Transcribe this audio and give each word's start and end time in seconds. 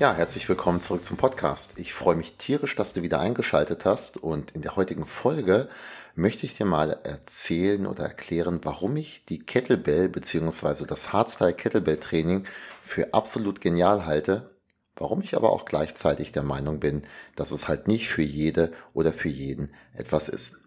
Ja, 0.00 0.14
herzlich 0.14 0.48
willkommen 0.48 0.80
zurück 0.80 1.04
zum 1.04 1.18
Podcast. 1.18 1.74
Ich 1.76 1.92
freue 1.92 2.16
mich 2.16 2.38
tierisch, 2.38 2.74
dass 2.74 2.94
du 2.94 3.02
wieder 3.02 3.20
eingeschaltet 3.20 3.84
hast 3.84 4.16
und 4.16 4.52
in 4.52 4.62
der 4.62 4.74
heutigen 4.74 5.04
Folge 5.04 5.68
möchte 6.14 6.46
ich 6.46 6.56
dir 6.56 6.64
mal 6.64 6.98
erzählen 7.04 7.86
oder 7.86 8.04
erklären, 8.04 8.60
warum 8.62 8.96
ich 8.96 9.26
die 9.26 9.40
Kettlebell 9.40 10.08
bzw. 10.08 10.86
das 10.86 11.12
Hardstyle 11.12 11.52
Kettlebell 11.52 11.98
Training 11.98 12.46
für 12.82 13.12
absolut 13.12 13.60
genial 13.60 14.06
halte, 14.06 14.56
warum 14.96 15.20
ich 15.20 15.36
aber 15.36 15.52
auch 15.52 15.66
gleichzeitig 15.66 16.32
der 16.32 16.44
Meinung 16.44 16.80
bin, 16.80 17.02
dass 17.36 17.50
es 17.50 17.68
halt 17.68 17.86
nicht 17.86 18.08
für 18.08 18.22
jede 18.22 18.72
oder 18.94 19.12
für 19.12 19.28
jeden 19.28 19.74
etwas 19.92 20.30
ist. 20.30 20.62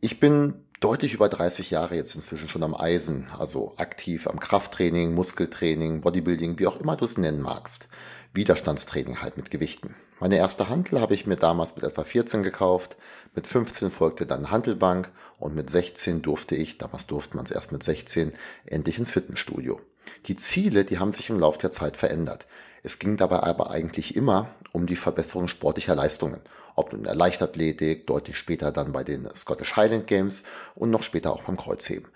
Ich 0.00 0.20
bin 0.20 0.64
deutlich 0.82 1.14
über 1.14 1.28
30 1.28 1.70
Jahre 1.70 1.94
jetzt 1.94 2.14
inzwischen 2.16 2.48
schon 2.48 2.62
am 2.62 2.74
Eisen, 2.74 3.28
also 3.38 3.74
aktiv 3.76 4.26
am 4.26 4.40
Krafttraining, 4.40 5.14
Muskeltraining, 5.14 6.00
Bodybuilding, 6.00 6.58
wie 6.58 6.66
auch 6.66 6.80
immer 6.80 6.96
du 6.96 7.04
es 7.04 7.16
nennen 7.16 7.40
magst. 7.40 7.88
Widerstandstraining 8.34 9.22
halt 9.22 9.36
mit 9.36 9.50
Gewichten. 9.50 9.94
Meine 10.18 10.36
erste 10.36 10.68
Hantel 10.68 11.00
habe 11.00 11.14
ich 11.14 11.26
mir 11.26 11.36
damals 11.36 11.76
mit 11.76 11.84
etwa 11.84 12.04
14 12.04 12.42
gekauft, 12.42 12.96
mit 13.34 13.46
15 13.46 13.90
folgte 13.90 14.26
dann 14.26 14.50
Hantelbank 14.50 15.10
und 15.38 15.54
mit 15.54 15.70
16 15.70 16.22
durfte 16.22 16.56
ich, 16.56 16.78
damals 16.78 17.06
durfte 17.06 17.36
man 17.36 17.44
es 17.46 17.52
erst 17.52 17.72
mit 17.72 17.82
16, 17.82 18.32
endlich 18.64 18.98
ins 18.98 19.10
Fitnessstudio. 19.10 19.80
Die 20.26 20.36
Ziele, 20.36 20.84
die 20.84 20.98
haben 20.98 21.12
sich 21.12 21.30
im 21.30 21.38
Laufe 21.38 21.58
der 21.58 21.70
Zeit 21.70 21.96
verändert. 21.96 22.46
Es 22.82 22.98
ging 22.98 23.16
dabei 23.16 23.40
aber 23.42 23.70
eigentlich 23.70 24.16
immer 24.16 24.54
um 24.72 24.86
die 24.86 24.96
Verbesserung 24.96 25.48
sportlicher 25.48 25.94
Leistungen 25.94 26.42
ob 26.74 26.92
in 26.92 27.02
der 27.04 27.14
Leichtathletik, 27.14 28.06
deutlich 28.06 28.36
später 28.36 28.72
dann 28.72 28.92
bei 28.92 29.04
den 29.04 29.28
Scottish 29.34 29.76
Highland 29.76 30.06
Games 30.06 30.44
und 30.74 30.90
noch 30.90 31.02
später 31.02 31.32
auch 31.32 31.42
beim 31.42 31.56
Kreuzheben. 31.56 32.10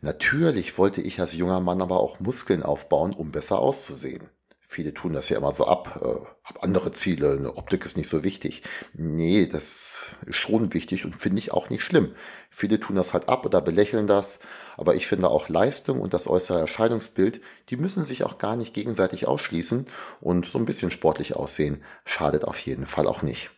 Natürlich 0.00 0.78
wollte 0.78 1.00
ich 1.00 1.20
als 1.20 1.34
junger 1.34 1.60
Mann 1.60 1.82
aber 1.82 2.00
auch 2.00 2.20
Muskeln 2.20 2.62
aufbauen, 2.62 3.12
um 3.12 3.32
besser 3.32 3.58
auszusehen. 3.58 4.30
Viele 4.70 4.92
tun 4.92 5.14
das 5.14 5.30
ja 5.30 5.38
immer 5.38 5.54
so 5.54 5.66
ab, 5.66 5.98
äh, 6.02 6.26
hab 6.44 6.62
andere 6.62 6.92
Ziele, 6.92 7.32
eine 7.32 7.56
Optik 7.56 7.86
ist 7.86 7.96
nicht 7.96 8.10
so 8.10 8.22
wichtig. 8.22 8.62
Nee, 8.92 9.46
das 9.46 10.10
ist 10.26 10.36
schon 10.36 10.74
wichtig 10.74 11.06
und 11.06 11.16
finde 11.16 11.38
ich 11.38 11.52
auch 11.52 11.70
nicht 11.70 11.82
schlimm. 11.82 12.14
Viele 12.50 12.78
tun 12.78 12.94
das 12.94 13.14
halt 13.14 13.30
ab 13.30 13.46
oder 13.46 13.62
belächeln 13.62 14.06
das, 14.06 14.40
aber 14.76 14.94
ich 14.94 15.06
finde 15.06 15.30
auch 15.30 15.48
Leistung 15.48 16.02
und 16.02 16.12
das 16.12 16.26
äußere 16.26 16.60
Erscheinungsbild, 16.60 17.40
die 17.70 17.78
müssen 17.78 18.04
sich 18.04 18.24
auch 18.24 18.36
gar 18.36 18.56
nicht 18.56 18.74
gegenseitig 18.74 19.26
ausschließen 19.26 19.86
und 20.20 20.44
so 20.44 20.58
ein 20.58 20.66
bisschen 20.66 20.90
sportlich 20.90 21.34
aussehen 21.34 21.82
schadet 22.04 22.44
auf 22.44 22.58
jeden 22.58 22.84
Fall 22.84 23.06
auch 23.06 23.22
nicht. 23.22 23.50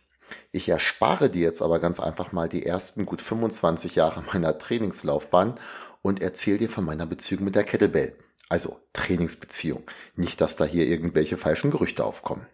Ich 0.53 0.69
erspare 0.69 1.29
dir 1.29 1.41
jetzt 1.41 1.61
aber 1.61 1.79
ganz 1.79 1.99
einfach 1.99 2.31
mal 2.31 2.47
die 2.47 2.65
ersten 2.65 3.05
gut 3.05 3.21
25 3.21 3.95
Jahre 3.95 4.23
meiner 4.33 4.57
Trainingslaufbahn 4.57 5.59
und 6.01 6.21
erzähle 6.21 6.59
dir 6.59 6.69
von 6.69 6.85
meiner 6.85 7.05
Beziehung 7.05 7.43
mit 7.43 7.55
der 7.55 7.65
Kettlebell. 7.65 8.15
Also 8.51 8.81
Trainingsbeziehung. 8.91 9.83
Nicht, 10.17 10.41
dass 10.41 10.57
da 10.57 10.65
hier 10.65 10.85
irgendwelche 10.85 11.37
falschen 11.37 11.71
Gerüchte 11.71 12.03
aufkommen. 12.03 12.47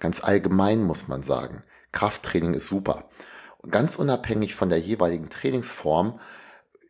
Ganz 0.00 0.24
allgemein 0.24 0.82
muss 0.82 1.06
man 1.06 1.22
sagen, 1.22 1.64
Krafttraining 1.92 2.54
ist 2.54 2.66
super. 2.66 3.10
ganz 3.68 3.96
unabhängig 3.96 4.54
von 4.54 4.70
der 4.70 4.78
jeweiligen 4.78 5.28
Trainingsform 5.28 6.18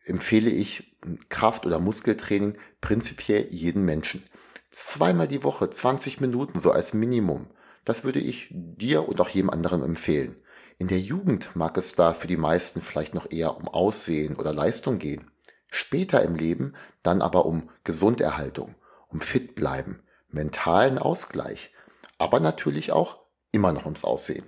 empfehle 0.05 0.49
ich 0.49 0.95
Kraft- 1.27 1.65
oder 1.65 1.79
Muskeltraining 1.79 2.57
prinzipiell 2.79 3.45
jeden 3.49 3.83
Menschen. 3.83 4.23
Zweimal 4.71 5.27
die 5.27 5.43
Woche, 5.43 5.69
20 5.69 6.21
Minuten 6.21 6.61
so 6.61 6.71
als 6.71 6.93
Minimum. 6.93 7.49
Das 7.83 8.05
würde 8.05 8.21
ich 8.21 8.47
dir 8.51 9.09
und 9.09 9.19
auch 9.19 9.27
jedem 9.27 9.49
anderen 9.49 9.83
empfehlen. 9.83 10.37
In 10.77 10.87
der 10.87 11.01
Jugend 11.01 11.53
mag 11.57 11.77
es 11.77 11.93
da 11.93 12.13
für 12.13 12.27
die 12.27 12.37
meisten 12.37 12.81
vielleicht 12.81 13.13
noch 13.13 13.29
eher 13.29 13.57
um 13.57 13.67
Aussehen 13.67 14.37
oder 14.37 14.53
Leistung 14.53 14.97
gehen. 14.97 15.29
Später 15.69 16.23
im 16.23 16.35
Leben 16.35 16.73
dann 17.03 17.21
aber 17.21 17.45
um 17.45 17.69
Gesunderhaltung, 17.83 18.75
um 19.07 19.21
fit 19.21 19.55
bleiben, 19.55 20.01
mentalen 20.29 20.97
Ausgleich, 20.97 21.73
aber 22.17 22.39
natürlich 22.39 22.91
auch 22.91 23.19
immer 23.51 23.71
noch 23.71 23.85
ums 23.85 24.03
Aussehen. 24.03 24.45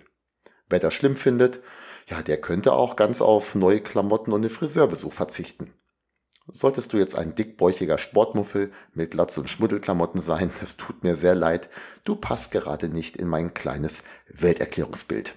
Wer 0.70 0.80
das 0.80 0.94
schlimm 0.94 1.16
findet, 1.16 1.60
ja, 2.08 2.22
der 2.22 2.40
könnte 2.42 2.74
auch 2.74 2.96
ganz 2.96 3.22
auf 3.22 3.56
neue 3.56 3.82
Klamotten 3.82 4.32
und 4.32 4.42
einen 4.42 4.50
Friseurbesuch 4.50 5.14
verzichten. 5.14 5.74
Solltest 6.48 6.92
du 6.92 6.98
jetzt 6.98 7.16
ein 7.16 7.36
dickbäuchiger 7.36 7.98
Sportmuffel 7.98 8.74
mit 8.94 9.12
Glatze 9.12 9.42
und 9.42 9.50
Schmuddelklamotten 9.50 10.20
sein, 10.20 10.52
das 10.60 10.76
tut 10.76 11.04
mir 11.04 11.16
sehr 11.16 11.36
leid, 11.36 11.70
du 12.04 12.16
passt 12.16 12.52
gerade 12.52 12.90
nicht 12.90 13.16
in 13.16 13.28
mein 13.28 13.54
kleines 13.54 14.04
Welterklärungsbild. 14.28 15.36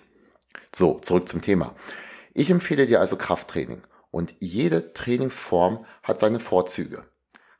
So, 0.75 0.99
zurück 1.01 1.29
zum 1.29 1.43
Thema. 1.43 1.77
Ich 2.33 2.51
empfehle 2.51 2.87
dir 2.87 3.01
also 3.01 3.17
Krafttraining 3.17 3.83
und 4.15 4.35
jede 4.39 4.93
Trainingsform 4.93 5.85
hat 6.03 6.19
seine 6.19 6.41
Vorzüge. 6.41 7.03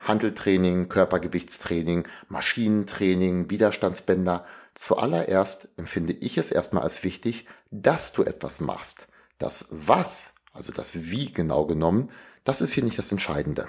Handeltraining, 0.01 0.89
Körpergewichtstraining, 0.89 2.07
Maschinentraining, 2.29 3.51
Widerstandsbänder. 3.51 4.47
Zuallererst 4.75 5.69
empfinde 5.77 6.13
ich 6.13 6.39
es 6.39 6.51
erstmal 6.51 6.83
als 6.83 7.03
wichtig, 7.05 7.47
dass 7.71 8.13
du 8.13 8.23
etwas 8.23 8.61
machst. 8.61 9.09
Das 9.39 9.67
Was, 9.71 10.35
also 10.53 10.73
das 10.73 11.11
Wie 11.11 11.33
genau 11.33 11.67
genommen, 11.67 12.11
das 12.45 12.61
ist 12.61 12.73
hier 12.73 12.85
nicht 12.85 12.99
das 12.99 13.11
Entscheidende. 13.11 13.69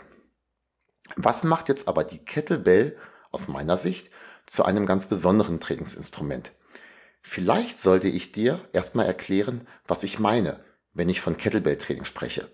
Was 1.16 1.44
macht 1.44 1.70
jetzt 1.70 1.88
aber 1.88 2.04
die 2.04 2.20
Kettlebell 2.20 2.98
aus 3.32 3.48
meiner 3.48 3.78
Sicht 3.78 4.12
zu 4.46 4.66
einem 4.66 4.86
ganz 4.86 5.08
besonderen 5.08 5.60
Trainingsinstrument? 5.60 6.52
Vielleicht 7.22 7.80
sollte 7.80 8.10
ich 8.10 8.32
dir 8.32 8.68
erstmal 8.74 9.06
erklären, 9.08 9.68
was 9.88 10.04
ich 10.04 10.20
meine, 10.20 10.60
wenn 10.94 11.10
ich 11.10 11.22
von 11.22 11.38
Kettlebell-Training 11.38 12.06
spreche. 12.06 12.50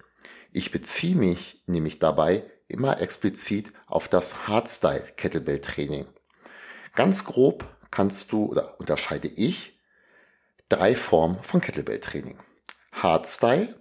Ich 0.52 0.72
beziehe 0.72 1.16
mich 1.16 1.64
nämlich 1.66 2.00
dabei 2.00 2.44
immer 2.68 3.02
explizit 3.02 3.72
auf 3.88 4.10
das 4.10 4.48
Hardstyle 4.48 5.06
Kettlebell-Training. 5.16 6.08
Ganz 6.94 7.24
grob 7.24 7.66
kannst 7.90 8.32
du 8.32 8.46
oder 8.46 8.80
unterscheide 8.80 9.30
ich 9.30 9.80
drei 10.68 10.96
Formen 10.96 11.42
von 11.42 11.62
Kettlebell-Training. 11.62 12.38
Hardstyle, 12.92 13.80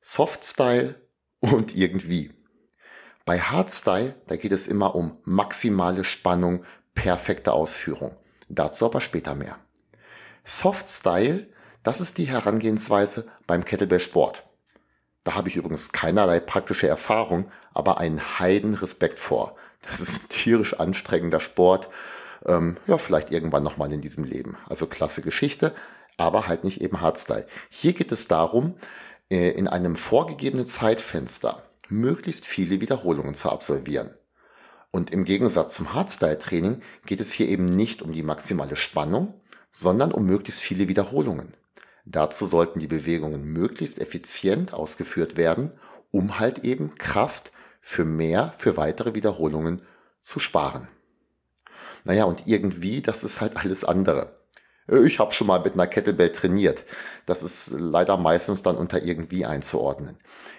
Softstyle 0.00 0.94
und 1.40 1.74
irgendwie. 1.76 2.32
Bei 3.24 3.40
Hardstyle, 3.40 4.14
da 4.28 4.36
geht 4.36 4.52
es 4.52 4.68
immer 4.68 4.94
um 4.94 5.18
maximale 5.24 6.04
Spannung, 6.04 6.64
perfekte 6.94 7.52
Ausführung. 7.52 8.16
Dazu 8.48 8.86
aber 8.86 9.00
später 9.00 9.34
mehr. 9.34 9.58
Softstyle, 10.44 11.48
das 11.82 12.00
ist 12.00 12.18
die 12.18 12.28
Herangehensweise 12.28 13.26
beim 13.48 13.64
Kettlebell 13.64 13.98
Sport. 13.98 14.45
Da 15.26 15.34
habe 15.34 15.48
ich 15.48 15.56
übrigens 15.56 15.90
keinerlei 15.90 16.38
praktische 16.38 16.86
Erfahrung, 16.86 17.50
aber 17.74 17.98
einen 17.98 18.38
heiden 18.38 18.74
Respekt 18.74 19.18
vor. 19.18 19.56
Das 19.82 19.98
ist 19.98 20.22
ein 20.22 20.28
tierisch 20.28 20.74
anstrengender 20.74 21.40
Sport. 21.40 21.88
Ähm, 22.46 22.76
ja, 22.86 22.96
vielleicht 22.96 23.32
irgendwann 23.32 23.64
nochmal 23.64 23.92
in 23.92 24.00
diesem 24.00 24.22
Leben. 24.22 24.56
Also 24.68 24.86
klasse 24.86 25.22
Geschichte, 25.22 25.74
aber 26.16 26.46
halt 26.46 26.62
nicht 26.62 26.80
eben 26.80 27.00
Hardstyle. 27.00 27.44
Hier 27.70 27.92
geht 27.92 28.12
es 28.12 28.28
darum, 28.28 28.76
äh, 29.28 29.50
in 29.50 29.66
einem 29.66 29.96
vorgegebenen 29.96 30.68
Zeitfenster 30.68 31.60
möglichst 31.88 32.46
viele 32.46 32.80
Wiederholungen 32.80 33.34
zu 33.34 33.50
absolvieren. 33.50 34.14
Und 34.92 35.10
im 35.10 35.24
Gegensatz 35.24 35.74
zum 35.74 35.92
Hardstyle-Training 35.92 36.82
geht 37.04 37.20
es 37.20 37.32
hier 37.32 37.48
eben 37.48 37.64
nicht 37.64 38.00
um 38.00 38.12
die 38.12 38.22
maximale 38.22 38.76
Spannung, 38.76 39.34
sondern 39.72 40.12
um 40.12 40.24
möglichst 40.24 40.60
viele 40.60 40.86
Wiederholungen. 40.86 41.54
Dazu 42.06 42.46
sollten 42.46 42.78
die 42.78 42.86
Bewegungen 42.86 43.44
möglichst 43.44 43.98
effizient 43.98 44.72
ausgeführt 44.72 45.36
werden, 45.36 45.72
um 46.12 46.38
halt 46.38 46.60
eben 46.64 46.94
Kraft 46.94 47.50
für 47.80 48.04
mehr, 48.04 48.54
für 48.56 48.76
weitere 48.76 49.14
Wiederholungen 49.14 49.82
zu 50.20 50.38
sparen. 50.38 50.88
Naja, 52.04 52.24
und 52.24 52.46
irgendwie, 52.46 53.02
das 53.02 53.24
ist 53.24 53.40
halt 53.40 53.56
alles 53.56 53.84
andere. 53.84 54.36
Äh, 54.88 55.04
ich 55.04 55.18
habe 55.18 55.34
schon 55.34 55.48
mal 55.48 55.60
mit 55.60 55.74
einer 55.74 55.88
Kettlebell 55.88 56.30
trainiert. 56.30 56.84
Das 57.26 57.42
ist 57.42 57.72
leider 57.72 58.16
meistens 58.16 58.62
dann 58.62 58.76
unter 58.76 59.02
irgendwie 59.02 59.44
einzuordnen. 59.44 60.16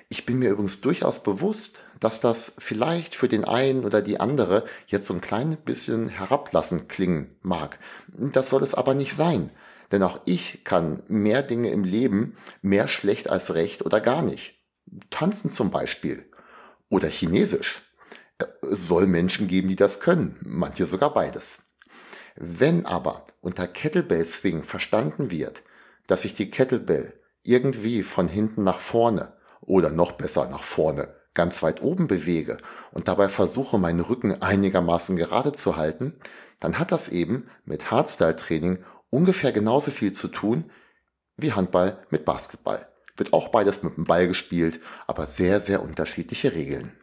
Ich 0.09 0.25
bin 0.25 0.39
mir 0.39 0.51
übrigens 0.51 0.81
durchaus 0.81 1.23
bewusst, 1.23 1.83
dass 2.01 2.19
das 2.19 2.53
vielleicht 2.57 3.15
für 3.15 3.29
den 3.29 3.45
einen 3.45 3.85
oder 3.85 4.01
die 4.01 4.19
andere 4.19 4.65
jetzt 4.87 5.07
so 5.07 5.13
ein 5.13 5.21
klein 5.21 5.57
bisschen 5.57 6.09
herablassend 6.09 6.89
klingen 6.89 7.35
mag. 7.41 7.79
Das 8.07 8.49
soll 8.49 8.63
es 8.63 8.73
aber 8.73 8.93
nicht 8.93 9.13
sein. 9.13 9.49
Denn 9.91 10.03
auch 10.03 10.21
ich 10.25 10.63
kann 10.63 11.01
mehr 11.07 11.43
Dinge 11.43 11.71
im 11.71 11.83
Leben 11.83 12.37
mehr 12.61 12.87
schlecht 12.87 13.29
als 13.29 13.53
recht 13.53 13.85
oder 13.85 14.01
gar 14.01 14.21
nicht. 14.21 14.61
Tanzen 15.09 15.51
zum 15.51 15.71
Beispiel. 15.71 16.29
Oder 16.89 17.07
Chinesisch. 17.07 17.81
Es 18.61 18.87
soll 18.87 19.07
Menschen 19.07 19.47
geben, 19.47 19.67
die 19.67 19.75
das 19.75 19.99
können, 19.99 20.37
manche 20.41 20.85
sogar 20.85 21.13
beides. 21.13 21.59
Wenn 22.35 22.85
aber 22.85 23.25
unter 23.41 23.67
Kettlebell 23.67 24.25
Swing 24.25 24.63
verstanden 24.63 25.31
wird, 25.31 25.63
dass 26.05 26.23
ich 26.23 26.35
die 26.35 26.51
Kettlebell 26.51 27.13
irgendwie 27.43 28.03
von 28.03 28.27
hinten 28.27 28.63
nach 28.63 28.79
vorne 28.79 29.33
oder 29.61 29.89
noch 29.89 30.13
besser 30.13 30.47
nach 30.49 30.63
vorne 30.63 31.15
ganz 31.37 31.61
weit 31.61 31.83
oben 31.83 32.07
bewege 32.07 32.57
und 32.91 33.07
dabei 33.07 33.29
versuche, 33.29 33.77
meinen 33.77 33.99
Rücken 33.99 34.41
einigermaßen 34.41 35.15
gerade 35.15 35.53
zu 35.53 35.77
halten, 35.77 36.15
dann 36.59 36.79
hat 36.79 36.91
das 36.91 37.09
eben 37.09 37.47
mit 37.63 37.91
Hardstyle-Training 37.91 38.79
ungefähr 39.09 39.51
genauso 39.51 39.91
viel 39.91 40.11
zu 40.11 40.27
tun 40.27 40.69
wie 41.37 41.53
Handball 41.53 42.05
mit 42.09 42.25
Basketball. 42.25 42.87
Wird 43.15 43.33
auch 43.33 43.49
beides 43.49 43.83
mit 43.83 43.97
dem 43.97 44.05
Ball 44.05 44.27
gespielt, 44.27 44.79
aber 45.07 45.25
sehr, 45.25 45.59
sehr 45.59 45.81
unterschiedliche 45.81 46.53
Regeln. 46.53 46.93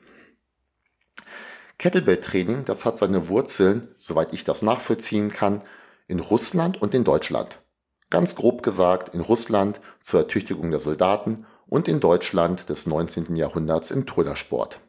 Kettlebell-Training, 1.79 2.65
das 2.65 2.85
hat 2.85 2.99
seine 2.99 3.29
Wurzeln, 3.29 3.89
soweit 3.99 4.33
ich 4.33 4.45
das 4.45 4.63
nachvollziehen 4.63 5.31
kann, 5.31 5.63
in 6.07 6.21
Russland 6.21 6.81
und 6.81 6.95
in 6.95 7.05
Deutschland. 7.05 7.59
Ganz 8.11 8.37
grob 8.37 8.63
gesagt, 8.63 9.15
in 9.15 9.21
Russland 9.21 9.81
zur 10.01 10.21
Ertüchtigung 10.21 10.71
der 10.71 10.81
Soldaten 10.81 11.47
und 11.67 11.89
in 11.89 11.99
Deutschland 11.99 12.69
des 12.69 12.87
19. 12.87 13.35
Jahrhunderts 13.35 13.91
im 13.91 14.07
Turnersport. 14.07 14.81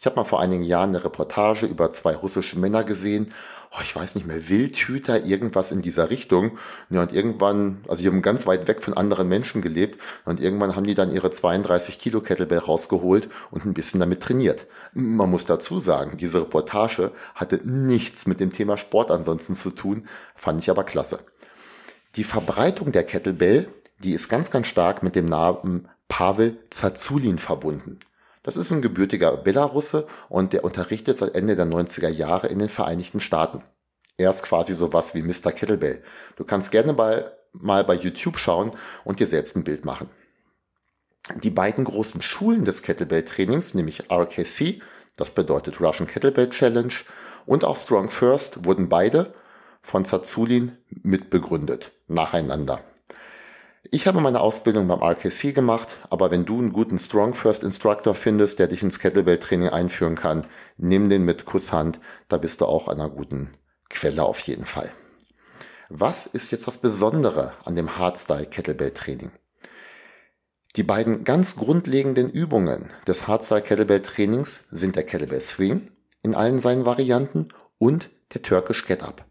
Ich 0.00 0.06
habe 0.06 0.16
mal 0.16 0.24
vor 0.24 0.40
einigen 0.40 0.62
Jahren 0.62 0.90
eine 0.90 1.04
Reportage 1.04 1.66
über 1.66 1.92
zwei 1.92 2.14
russische 2.14 2.58
Männer 2.58 2.84
gesehen. 2.84 3.32
Oh, 3.76 3.80
ich 3.82 3.96
weiß 3.96 4.14
nicht 4.14 4.24
mehr, 4.24 4.48
Wildhüter, 4.48 5.24
irgendwas 5.24 5.72
in 5.72 5.80
dieser 5.80 6.08
Richtung. 6.08 6.58
Ja, 6.90 7.02
und 7.02 7.12
irgendwann, 7.12 7.80
also 7.88 8.02
die 8.02 8.08
haben 8.08 8.22
ganz 8.22 8.46
weit 8.46 8.68
weg 8.68 8.84
von 8.84 8.94
anderen 8.94 9.28
Menschen 9.28 9.62
gelebt. 9.62 10.00
Und 10.24 10.40
irgendwann 10.40 10.76
haben 10.76 10.84
die 10.84 10.94
dann 10.94 11.12
ihre 11.12 11.32
32 11.32 11.98
Kilo 11.98 12.20
Kettlebell 12.20 12.58
rausgeholt 12.58 13.28
und 13.50 13.64
ein 13.64 13.74
bisschen 13.74 13.98
damit 13.98 14.22
trainiert. 14.22 14.66
Man 14.92 15.28
muss 15.28 15.44
dazu 15.44 15.80
sagen, 15.80 16.16
diese 16.16 16.42
Reportage 16.42 17.10
hatte 17.34 17.60
nichts 17.64 18.28
mit 18.28 18.38
dem 18.38 18.52
Thema 18.52 18.76
Sport 18.76 19.10
ansonsten 19.10 19.56
zu 19.56 19.70
tun, 19.70 20.06
fand 20.36 20.60
ich 20.60 20.70
aber 20.70 20.84
klasse. 20.84 21.18
Die 22.14 22.24
Verbreitung 22.24 22.92
der 22.92 23.02
Kettlebell, 23.02 23.68
die 23.98 24.12
ist 24.12 24.28
ganz, 24.28 24.52
ganz 24.52 24.68
stark 24.68 25.02
mit 25.02 25.16
dem 25.16 25.26
Namen 25.26 25.88
Pavel 26.06 26.58
Zazulin 26.70 27.38
verbunden. 27.38 27.98
Das 28.44 28.56
ist 28.56 28.70
ein 28.70 28.82
gebürtiger 28.82 29.38
Belarusse 29.38 30.06
und 30.28 30.52
der 30.52 30.64
unterrichtet 30.64 31.16
seit 31.16 31.34
Ende 31.34 31.56
der 31.56 31.64
90er 31.64 32.10
Jahre 32.10 32.46
in 32.48 32.58
den 32.58 32.68
Vereinigten 32.68 33.20
Staaten. 33.20 33.62
Er 34.18 34.30
ist 34.30 34.42
quasi 34.42 34.74
sowas 34.74 35.14
wie 35.14 35.22
Mr. 35.22 35.50
Kettlebell. 35.50 36.04
Du 36.36 36.44
kannst 36.44 36.70
gerne 36.70 36.92
mal, 36.92 37.36
mal 37.52 37.84
bei 37.84 37.94
YouTube 37.94 38.38
schauen 38.38 38.70
und 39.02 39.18
dir 39.18 39.26
selbst 39.26 39.56
ein 39.56 39.64
Bild 39.64 39.86
machen. 39.86 40.10
Die 41.42 41.50
beiden 41.50 41.84
großen 41.84 42.20
Schulen 42.20 42.66
des 42.66 42.82
Kettlebell-Trainings, 42.82 43.72
nämlich 43.72 44.10
RKC, 44.10 44.82
das 45.16 45.30
bedeutet 45.30 45.80
Russian 45.80 46.06
Kettlebell 46.06 46.50
Challenge, 46.50 46.92
und 47.46 47.64
auch 47.64 47.78
Strong 47.78 48.10
First, 48.10 48.66
wurden 48.66 48.90
beide 48.90 49.32
von 49.80 50.04
Zazulin 50.04 50.76
mitbegründet, 51.02 51.92
nacheinander. 52.08 52.84
Ich 53.94 54.08
habe 54.08 54.20
meine 54.20 54.40
Ausbildung 54.40 54.88
beim 54.88 55.04
RKC 55.04 55.54
gemacht, 55.54 56.00
aber 56.10 56.32
wenn 56.32 56.44
du 56.44 56.58
einen 56.58 56.72
guten 56.72 56.98
Strong 56.98 57.32
First 57.32 57.62
Instructor 57.62 58.16
findest, 58.16 58.58
der 58.58 58.66
dich 58.66 58.82
ins 58.82 58.98
Kettlebell 58.98 59.38
Training 59.38 59.68
einführen 59.68 60.16
kann, 60.16 60.48
nimm 60.76 61.08
den 61.08 61.22
mit 61.22 61.44
Kusshand, 61.44 62.00
da 62.28 62.36
bist 62.36 62.60
du 62.60 62.66
auch 62.66 62.88
an 62.88 62.98
einer 62.98 63.08
guten 63.08 63.54
Quelle 63.88 64.24
auf 64.24 64.40
jeden 64.40 64.64
Fall. 64.64 64.90
Was 65.90 66.26
ist 66.26 66.50
jetzt 66.50 66.66
das 66.66 66.78
Besondere 66.78 67.52
an 67.64 67.76
dem 67.76 67.96
Hardstyle 67.96 68.46
Kettlebell 68.46 68.90
Training? 68.90 69.30
Die 70.74 70.82
beiden 70.82 71.22
ganz 71.22 71.54
grundlegenden 71.54 72.30
Übungen 72.30 72.90
des 73.06 73.28
Hardstyle 73.28 73.62
Kettlebell 73.62 74.02
Trainings 74.02 74.66
sind 74.72 74.96
der 74.96 75.04
Kettlebell 75.04 75.40
Swing 75.40 75.92
in 76.24 76.34
allen 76.34 76.58
seinen 76.58 76.84
Varianten 76.84 77.46
und 77.78 78.10
der 78.34 78.42
Turkish 78.42 78.86
Get 78.86 79.04
Up. 79.04 79.24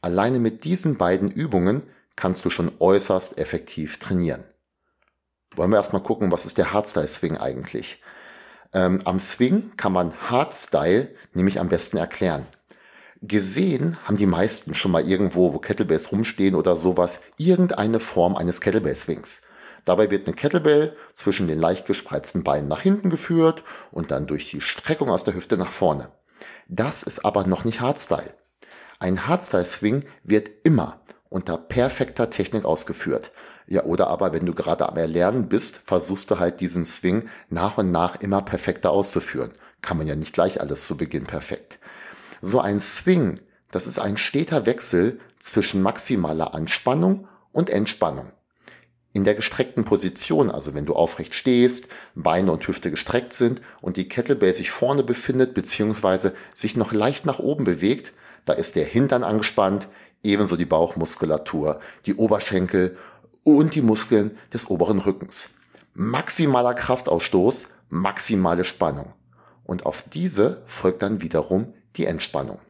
Alleine 0.00 0.40
mit 0.40 0.64
diesen 0.64 0.96
beiden 0.96 1.30
Übungen 1.30 1.84
kannst 2.18 2.44
du 2.44 2.50
schon 2.50 2.72
äußerst 2.78 3.38
effektiv 3.38 3.98
trainieren. 3.98 4.44
Wollen 5.56 5.70
wir 5.70 5.76
erstmal 5.76 6.02
gucken, 6.02 6.30
was 6.30 6.46
ist 6.46 6.58
der 6.58 6.72
Hardstyle 6.72 7.08
Swing 7.08 7.36
eigentlich? 7.36 8.02
Ähm, 8.72 9.00
am 9.04 9.18
Swing 9.18 9.72
kann 9.76 9.92
man 9.92 10.12
Hardstyle 10.30 11.14
nämlich 11.32 11.58
am 11.58 11.68
besten 11.68 11.96
erklären. 11.96 12.46
Gesehen 13.20 13.96
haben 14.04 14.16
die 14.16 14.26
meisten 14.26 14.74
schon 14.74 14.92
mal 14.92 15.08
irgendwo, 15.08 15.52
wo 15.52 15.58
Kettlebells 15.58 16.12
rumstehen 16.12 16.54
oder 16.54 16.76
sowas, 16.76 17.20
irgendeine 17.36 17.98
Form 17.98 18.36
eines 18.36 18.60
Kettlebell 18.60 18.94
Swings. 18.94 19.40
Dabei 19.84 20.10
wird 20.10 20.26
eine 20.26 20.36
Kettlebell 20.36 20.94
zwischen 21.14 21.48
den 21.48 21.58
leicht 21.58 21.86
gespreizten 21.86 22.44
Beinen 22.44 22.68
nach 22.68 22.82
hinten 22.82 23.10
geführt 23.10 23.64
und 23.90 24.10
dann 24.10 24.26
durch 24.26 24.50
die 24.50 24.60
Streckung 24.60 25.10
aus 25.10 25.24
der 25.24 25.34
Hüfte 25.34 25.56
nach 25.56 25.72
vorne. 25.72 26.10
Das 26.68 27.02
ist 27.02 27.24
aber 27.24 27.46
noch 27.46 27.64
nicht 27.64 27.80
Hardstyle. 27.80 28.34
Ein 29.00 29.26
Hardstyle 29.26 29.64
Swing 29.64 30.04
wird 30.22 30.50
immer 30.62 31.00
unter 31.28 31.58
perfekter 31.58 32.30
Technik 32.30 32.64
ausgeführt. 32.64 33.32
Ja, 33.66 33.84
oder 33.84 34.08
aber 34.08 34.32
wenn 34.32 34.46
du 34.46 34.54
gerade 34.54 34.88
am 34.88 34.96
Erlernen 34.96 35.48
bist, 35.48 35.80
versuchst 35.84 36.30
du 36.30 36.38
halt 36.38 36.60
diesen 36.60 36.86
Swing 36.86 37.28
nach 37.50 37.76
und 37.76 37.90
nach 37.90 38.20
immer 38.20 38.40
perfekter 38.40 38.90
auszuführen. 38.90 39.52
Kann 39.82 39.98
man 39.98 40.06
ja 40.06 40.16
nicht 40.16 40.32
gleich 40.32 40.60
alles 40.60 40.86
zu 40.86 40.96
Beginn 40.96 41.26
perfekt. 41.26 41.78
So 42.40 42.60
ein 42.60 42.80
Swing, 42.80 43.40
das 43.70 43.86
ist 43.86 43.98
ein 43.98 44.16
steter 44.16 44.64
Wechsel 44.64 45.20
zwischen 45.38 45.82
maximaler 45.82 46.54
Anspannung 46.54 47.28
und 47.52 47.68
Entspannung. 47.68 48.32
In 49.12 49.24
der 49.24 49.34
gestreckten 49.34 49.84
Position, 49.84 50.50
also 50.50 50.74
wenn 50.74 50.86
du 50.86 50.94
aufrecht 50.94 51.34
stehst, 51.34 51.88
Beine 52.14 52.52
und 52.52 52.66
Hüfte 52.66 52.90
gestreckt 52.90 53.32
sind 53.32 53.60
und 53.80 53.96
die 53.96 54.08
Kettlebell 54.08 54.54
sich 54.54 54.70
vorne 54.70 55.02
befindet 55.02 55.54
bzw. 55.54 56.30
sich 56.54 56.76
noch 56.76 56.92
leicht 56.92 57.26
nach 57.26 57.38
oben 57.38 57.64
bewegt, 57.64 58.12
da 58.44 58.52
ist 58.52 58.76
der 58.76 58.84
Hintern 58.84 59.24
angespannt, 59.24 59.88
ebenso 60.22 60.56
die 60.56 60.64
Bauchmuskulatur, 60.64 61.80
die 62.06 62.14
Oberschenkel 62.14 62.96
und 63.44 63.74
die 63.74 63.82
Muskeln 63.82 64.36
des 64.52 64.68
oberen 64.68 64.98
Rückens. 64.98 65.50
Maximaler 65.94 66.74
Kraftausstoß, 66.74 67.68
maximale 67.88 68.64
Spannung. 68.64 69.14
Und 69.64 69.86
auf 69.86 70.04
diese 70.12 70.62
folgt 70.66 71.02
dann 71.02 71.22
wiederum 71.22 71.72
die 71.96 72.06
Entspannung. 72.06 72.60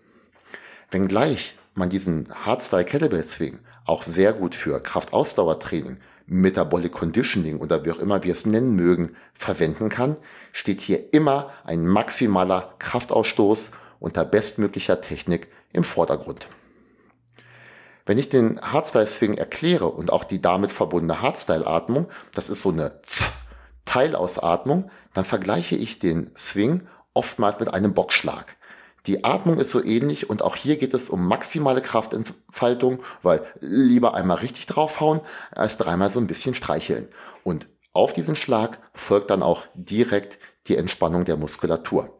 Wenngleich 0.90 1.54
man 1.74 1.90
diesen 1.90 2.28
Hardstyle 2.44 2.84
Kettlebell 2.84 3.24
Swing 3.24 3.60
auch 3.84 4.02
sehr 4.02 4.32
gut 4.32 4.54
für 4.54 4.80
Kraftausdauertraining, 4.80 5.98
Metabolic 6.26 6.92
Conditioning 6.92 7.58
oder 7.58 7.84
wie 7.84 7.92
auch 7.92 7.98
immer 7.98 8.22
wir 8.22 8.34
es 8.34 8.44
nennen 8.44 8.74
mögen, 8.74 9.16
verwenden 9.32 9.88
kann, 9.88 10.16
steht 10.52 10.82
hier 10.82 11.14
immer 11.14 11.50
ein 11.64 11.86
maximaler 11.86 12.74
Kraftausstoß 12.78 13.70
unter 13.98 14.24
bestmöglicher 14.24 15.00
Technik 15.00 15.48
im 15.72 15.84
Vordergrund. 15.84 16.48
Wenn 18.08 18.16
ich 18.16 18.30
den 18.30 18.58
Hardstyle-Swing 18.62 19.34
erkläre 19.34 19.88
und 19.88 20.10
auch 20.10 20.24
die 20.24 20.40
damit 20.40 20.72
verbundene 20.72 21.20
Hardstyle-Atmung, 21.20 22.08
das 22.32 22.48
ist 22.48 22.62
so 22.62 22.70
eine 22.70 23.02
Z 23.02 23.28
Teilausatmung, 23.84 24.90
dann 25.12 25.26
vergleiche 25.26 25.76
ich 25.76 25.98
den 25.98 26.30
Swing 26.34 26.86
oftmals 27.12 27.60
mit 27.60 27.74
einem 27.74 27.92
Boxschlag. 27.92 28.56
Die 29.04 29.24
Atmung 29.24 29.60
ist 29.60 29.70
so 29.70 29.84
ähnlich 29.84 30.30
und 30.30 30.40
auch 30.40 30.56
hier 30.56 30.78
geht 30.78 30.94
es 30.94 31.10
um 31.10 31.26
maximale 31.28 31.82
Kraftentfaltung, 31.82 33.02
weil 33.22 33.44
lieber 33.60 34.14
einmal 34.14 34.38
richtig 34.38 34.64
draufhauen 34.64 35.20
als 35.50 35.76
dreimal 35.76 36.08
so 36.08 36.18
ein 36.18 36.26
bisschen 36.26 36.54
streicheln. 36.54 37.08
Und 37.44 37.68
auf 37.92 38.14
diesen 38.14 38.36
Schlag 38.36 38.78
folgt 38.94 39.30
dann 39.30 39.42
auch 39.42 39.66
direkt 39.74 40.38
die 40.66 40.76
Entspannung 40.76 41.26
der 41.26 41.36
Muskulatur. 41.36 42.18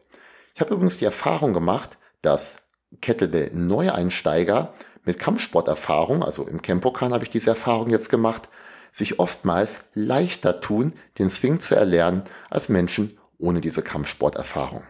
Ich 0.53 0.61
habe 0.61 0.71
übrigens 0.71 0.99
die 0.99 1.05
Erfahrung 1.05 1.53
gemacht, 1.53 1.97
dass 2.21 2.57
Kettlebell-Neueinsteiger 3.01 4.73
mit 5.09 5.17
Kampfsporterfahrung, 5.17 6.21
also 6.21 6.45
im 6.45 6.61
Kempokan 6.61 7.13
habe 7.13 7.23
ich 7.23 7.31
diese 7.31 7.49
Erfahrung 7.49 7.89
jetzt 7.89 8.09
gemacht, 8.09 8.47
sich 8.91 9.17
oftmals 9.17 9.85
leichter 9.95 10.61
tun, 10.61 10.93
den 11.17 11.31
Swing 11.31 11.59
zu 11.59 11.75
erlernen, 11.75 12.21
als 12.51 12.69
Menschen 12.69 13.17
ohne 13.39 13.59
diese 13.59 13.81
Kampfsporterfahrung. 13.81 14.83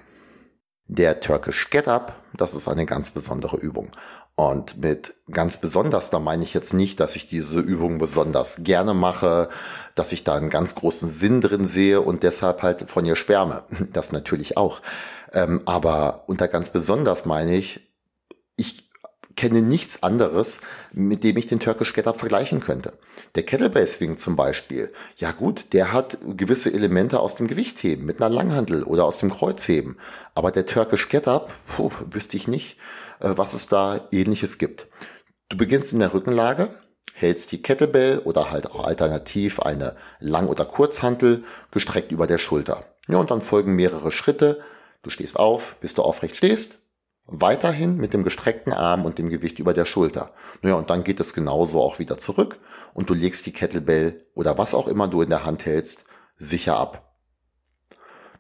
Der 0.88 1.22
Turkish 1.22 1.70
Get 1.70 1.88
Up, 1.88 2.22
das 2.36 2.54
ist 2.54 2.68
eine 2.68 2.86
ganz 2.86 3.12
besondere 3.12 3.56
Übung. 3.56 3.92
Und 4.36 4.78
mit 4.82 5.16
ganz 5.32 5.56
besonders, 5.56 6.10
da 6.10 6.20
meine 6.20 6.44
ich 6.44 6.54
jetzt 6.54 6.74
nicht, 6.74 7.00
dass 7.00 7.16
ich 7.16 7.28
diese 7.28 7.62
Übung 7.62 7.98
besonders 7.98 8.58
gerne 8.66 8.94
mache, 8.94 9.48
dass 9.96 10.12
ich 10.12 10.26
da 10.26 10.36
einen 10.36 10.50
ganz 10.50 10.76
großen 10.76 11.08
Sinn 11.08 11.40
drin 11.40 11.64
sehe 11.64 12.02
und 12.02 12.24
deshalb 12.24 12.62
halt 12.62 12.90
von 12.90 13.06
ihr 13.06 13.16
schwärme. 13.16 13.64
Das 13.94 14.12
natürlich 14.12 14.58
auch. 14.58 14.82
Ähm, 15.32 15.62
aber 15.66 16.26
unter 16.28 16.50
ganz 16.50 16.72
besonders 16.72 17.26
meine 17.26 17.56
ich, 17.56 17.90
ich 18.58 18.89
kenne 19.36 19.62
nichts 19.62 20.04
anderes, 20.04 20.60
mit 20.92 21.24
dem 21.24 21.38
ich 21.38 21.48
den 21.48 21.60
Turkish 21.60 21.94
Get 21.94 22.08
Up 22.08 22.20
vergleichen 22.20 22.60
könnte. 22.60 22.94
Der 23.36 23.44
Kettlebell 23.44 23.88
Swing 23.88 24.18
zum 24.18 24.36
Beispiel, 24.36 24.92
ja 25.18 25.32
gut, 25.32 25.74
der 25.74 25.94
hat 25.94 26.18
gewisse 26.24 26.74
Elemente 26.74 27.20
aus 27.20 27.36
dem 27.36 27.48
Gewichtheben 27.48 28.06
mit 28.06 28.22
einer 28.22 28.34
Langhandel 28.34 28.84
oder 28.84 29.06
aus 29.06 29.20
dem 29.20 29.32
Kreuzheben. 29.32 29.98
Aber 30.36 30.52
der 30.52 30.66
Turkish 30.66 31.10
Get 31.10 31.28
Up, 31.28 31.54
puh, 31.68 31.92
wüsste 32.12 32.38
ich 32.38 32.48
nicht, 32.48 32.78
äh, 33.20 33.32
was 33.36 33.54
es 33.54 33.68
da 33.68 34.08
ähnliches 34.12 34.58
gibt. 34.58 34.88
Du 35.50 35.58
beginnst 35.58 35.94
in 35.94 36.00
der 36.00 36.14
Rückenlage, 36.14 36.70
hältst 37.14 37.52
die 37.52 37.62
Kettlebell 37.62 38.20
oder 38.20 38.52
halt 38.52 38.72
auch 38.72 38.86
alternativ 38.86 39.60
eine 39.60 39.96
Lang- 40.20 40.48
oder 40.48 40.66
Kurzhantel 40.66 41.44
gestreckt 41.72 42.12
über 42.12 42.28
der 42.28 42.38
Schulter. 42.38 42.86
Ja, 43.08 43.18
und 43.18 43.32
dann 43.32 43.42
folgen 43.42 43.76
mehrere 43.76 44.12
Schritte, 44.12 44.62
Du 45.02 45.10
stehst 45.10 45.40
auf, 45.40 45.76
bis 45.80 45.94
du 45.94 46.02
aufrecht 46.02 46.36
stehst, 46.36 46.80
weiterhin 47.32 47.98
mit 47.98 48.14
dem 48.14 48.24
gestreckten 48.24 48.74
Arm 48.74 49.06
und 49.06 49.18
dem 49.18 49.30
Gewicht 49.30 49.60
über 49.60 49.74
der 49.74 49.86
Schulter. 49.86 50.34
Naja, 50.62 50.76
und 50.76 50.90
dann 50.90 51.04
geht 51.04 51.20
es 51.20 51.34
genauso 51.34 51.82
auch 51.82 52.00
wieder 52.00 52.18
zurück 52.18 52.60
und 52.94 53.10
du 53.10 53.14
legst 53.14 53.46
die 53.46 53.54
Kettlebell 53.54 54.26
oder 54.34 54.58
was 54.58 54.74
auch 54.74 54.88
immer 54.88 55.08
du 55.08 55.22
in 55.22 55.30
der 55.30 55.46
Hand 55.46 55.66
hältst, 55.66 56.06
sicher 56.38 56.78
ab. 56.78 57.06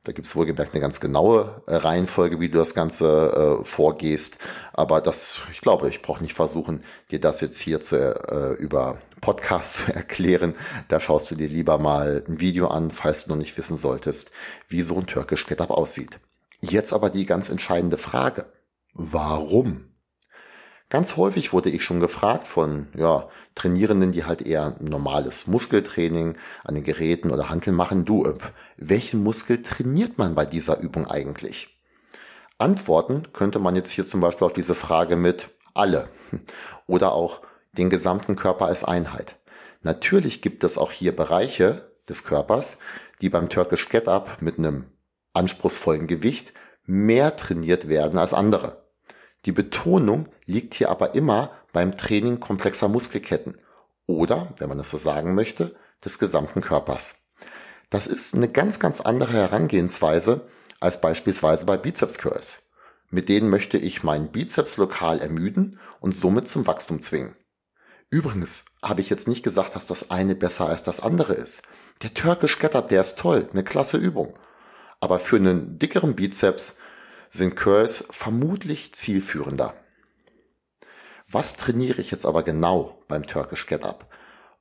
Da 0.05 0.13
gibt 0.13 0.27
es 0.27 0.36
wohlgemerkt 0.36 0.74
eine 0.74 0.81
ganz 0.81 1.01
genaue 1.01 1.62
äh, 1.67 1.75
Reihenfolge, 1.75 2.39
wie 2.39 2.48
du 2.48 2.58
das 2.58 2.74
Ganze 2.74 3.60
äh, 3.62 3.65
vorgehst. 3.65 4.38
Aber 4.72 5.01
das, 5.01 5.41
ich 5.51 5.60
glaube, 5.60 5.89
ich 5.89 6.01
brauche 6.01 6.24
nicht 6.24 6.34
versuchen, 6.34 6.84
dir 7.12 7.19
das 7.19 7.41
jetzt 7.41 7.60
hier 7.60 7.81
zu, 7.81 7.98
äh, 7.98 8.53
über 8.53 9.00
Podcast 9.19 9.74
zu 9.86 9.93
erklären. 9.93 10.55
Da 10.88 11.01
schaust 11.01 11.29
du 11.31 11.36
dir 11.36 11.50
lieber 11.50 11.77
mal 11.79 12.24
ein 12.27 12.39
Video 12.39 12.69
an, 12.69 12.91
falls 12.91 13.25
du 13.25 13.31
noch 13.31 13.38
nicht 13.38 13.58
wissen 13.58 13.77
solltest, 13.77 14.31
wie 14.69 14.84
so 14.84 14.96
ein 14.96 15.05
türkisch 15.05 15.46
Getup 15.46 15.69
aussieht. 15.69 16.19
Jetzt 16.62 16.93
aber 16.93 17.10
die 17.10 17.25
ganz 17.25 17.50
entscheidende 17.50 17.98
Frage. 17.98 18.46
Warum? 19.01 19.86
Ganz 20.89 21.15
häufig 21.15 21.53
wurde 21.53 21.70
ich 21.70 21.86
schon 21.86 22.01
gefragt 22.01 22.50
von 22.50 22.89
ja, 22.98 23.29
Trainierenden, 23.56 24.12
die 24.12 24.25
halt 24.25 24.41
eher 24.41 24.75
normales 24.82 25.48
Muskeltraining 25.48 26.36
an 26.65 26.75
den 26.75 26.84
Geräten 26.84 27.32
oder 27.32 27.50
Handeln 27.50 27.77
machen. 27.77 28.03
Du, 28.03 28.34
welchen 28.75 29.24
Muskel 29.24 29.62
trainiert 29.62 30.18
man 30.18 30.36
bei 30.36 30.46
dieser 30.46 30.82
Übung 30.82 31.08
eigentlich? 31.08 31.79
Antworten 32.58 33.32
könnte 33.32 33.60
man 33.60 33.77
jetzt 33.77 33.91
hier 33.91 34.06
zum 34.06 34.20
Beispiel 34.20 34.46
auf 34.46 34.51
diese 34.51 34.75
Frage 34.75 35.15
mit 35.15 35.48
alle 35.74 36.10
oder 36.86 37.13
auch 37.13 37.41
den 37.72 37.89
gesamten 37.89 38.36
Körper 38.36 38.65
als 38.65 38.84
Einheit. 38.84 39.38
Natürlich 39.82 40.41
gibt 40.41 40.65
es 40.65 40.77
auch 40.77 40.91
hier 40.91 41.15
Bereiche 41.15 41.89
des 42.10 42.25
Körpers, 42.25 42.79
die 43.22 43.29
beim 43.29 43.48
Turkish 43.48 43.88
Get 43.88 44.10
Up 44.10 44.41
mit 44.41 44.58
einem 44.58 44.91
anspruchsvollen 45.32 46.06
Gewicht 46.06 46.51
mehr 46.84 47.38
trainiert 47.38 47.88
werden 47.88 48.20
als 48.20 48.34
andere. 48.34 48.78
Die 49.46 49.51
Betonung 49.51 50.27
liegt 50.46 50.74
hier 50.74 50.89
aber 50.89 51.15
immer 51.15 51.51
beim 51.72 51.96
Training 51.96 52.39
komplexer 52.39 52.88
Muskelketten 52.88 53.58
oder, 54.05 54.53
wenn 54.58 54.69
man 54.69 54.79
es 54.79 54.89
so 54.89 54.98
sagen 54.98 55.36
möchte, 55.36 55.75
des 56.03 56.19
gesamten 56.19 56.62
Körpers. 56.62 57.25
Das 57.89 58.08
ist 58.08 58.36
eine 58.36 58.50
ganz, 58.50 58.79
ganz 58.79 59.01
andere 59.01 59.34
Herangehensweise 59.34 60.48
als 60.79 61.01
beispielsweise 61.01 61.65
bei 61.65 61.77
Bizeps 61.77 62.17
Curls. 62.17 62.63
Mit 63.10 63.29
denen 63.29 63.50
möchte 63.50 63.77
ich 63.77 64.03
meinen 64.03 64.31
Bizeps 64.31 64.77
lokal 64.77 65.19
ermüden 65.19 65.79
und 66.00 66.15
somit 66.15 66.48
zum 66.48 66.67
Wachstum 66.67 67.01
zwingen. 67.01 67.36
Übrigens 68.12 68.65
habe 68.84 69.01
ich 69.01 69.10
jetzt 69.10 69.27
nicht 69.27 69.43
gesagt, 69.43 69.75
dass 69.75 69.86
das 69.86 70.12
eine 70.12 70.36
besser 70.36 70.67
als 70.67 70.84
das 70.84 71.00
andere 71.00 71.34
ist. 71.34 71.63
Der 72.01 72.13
Turkish 72.13 72.60
Get 72.60 72.75
Up, 72.75 72.89
der 72.89 73.01
ist 73.01 73.19
toll, 73.19 73.48
eine 73.51 73.63
klasse 73.63 73.98
Übung. 73.98 74.34
Aber 75.00 75.19
für 75.19 75.36
einen 75.36 75.79
dickeren 75.79 76.15
Bizeps 76.15 76.75
sind 77.29 77.55
Curls 77.55 78.05
vermutlich 78.09 78.93
zielführender. 78.93 79.74
Was 81.31 81.55
trainiere 81.55 82.01
ich 82.01 82.12
jetzt 82.12 82.25
aber 82.25 82.43
genau 82.43 83.03
beim 83.07 83.27
Turkish 83.27 83.67
Get 83.67 83.83
Up? 83.83 84.09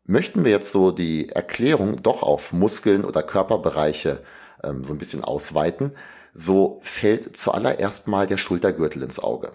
Möchten 0.05 0.45
wir 0.45 0.51
jetzt 0.51 0.73
so 0.73 0.91
die 0.91 1.29
Erklärung 1.31 2.03
doch 2.03 2.23
auf 2.23 2.53
Muskeln 2.53 3.05
oder 3.05 3.23
Körperbereiche 3.23 4.23
ähm, 4.63 4.85
so 4.85 4.93
ein 4.93 4.99
bisschen 4.99 5.25
ausweiten, 5.25 5.95
so 6.35 6.81
fällt 6.83 7.37
zuallererst 7.37 8.07
mal 8.07 8.27
der 8.27 8.39
Schultergürtel 8.39 9.03
ins 9.03 9.19
Auge. 9.19 9.53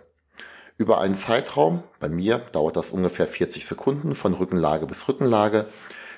Über 0.78 1.02
einen 1.02 1.16
Zeitraum, 1.16 1.84
bei 2.00 2.10
mir 2.10 2.40
dauert 2.52 2.76
das 2.76 2.92
ungefähr 2.92 3.28
40 3.28 3.66
Sekunden 3.66 4.16
von 4.16 4.34
Rückenlage 4.34 4.88
bis 4.88 5.08
Rückenlage, 5.08 5.66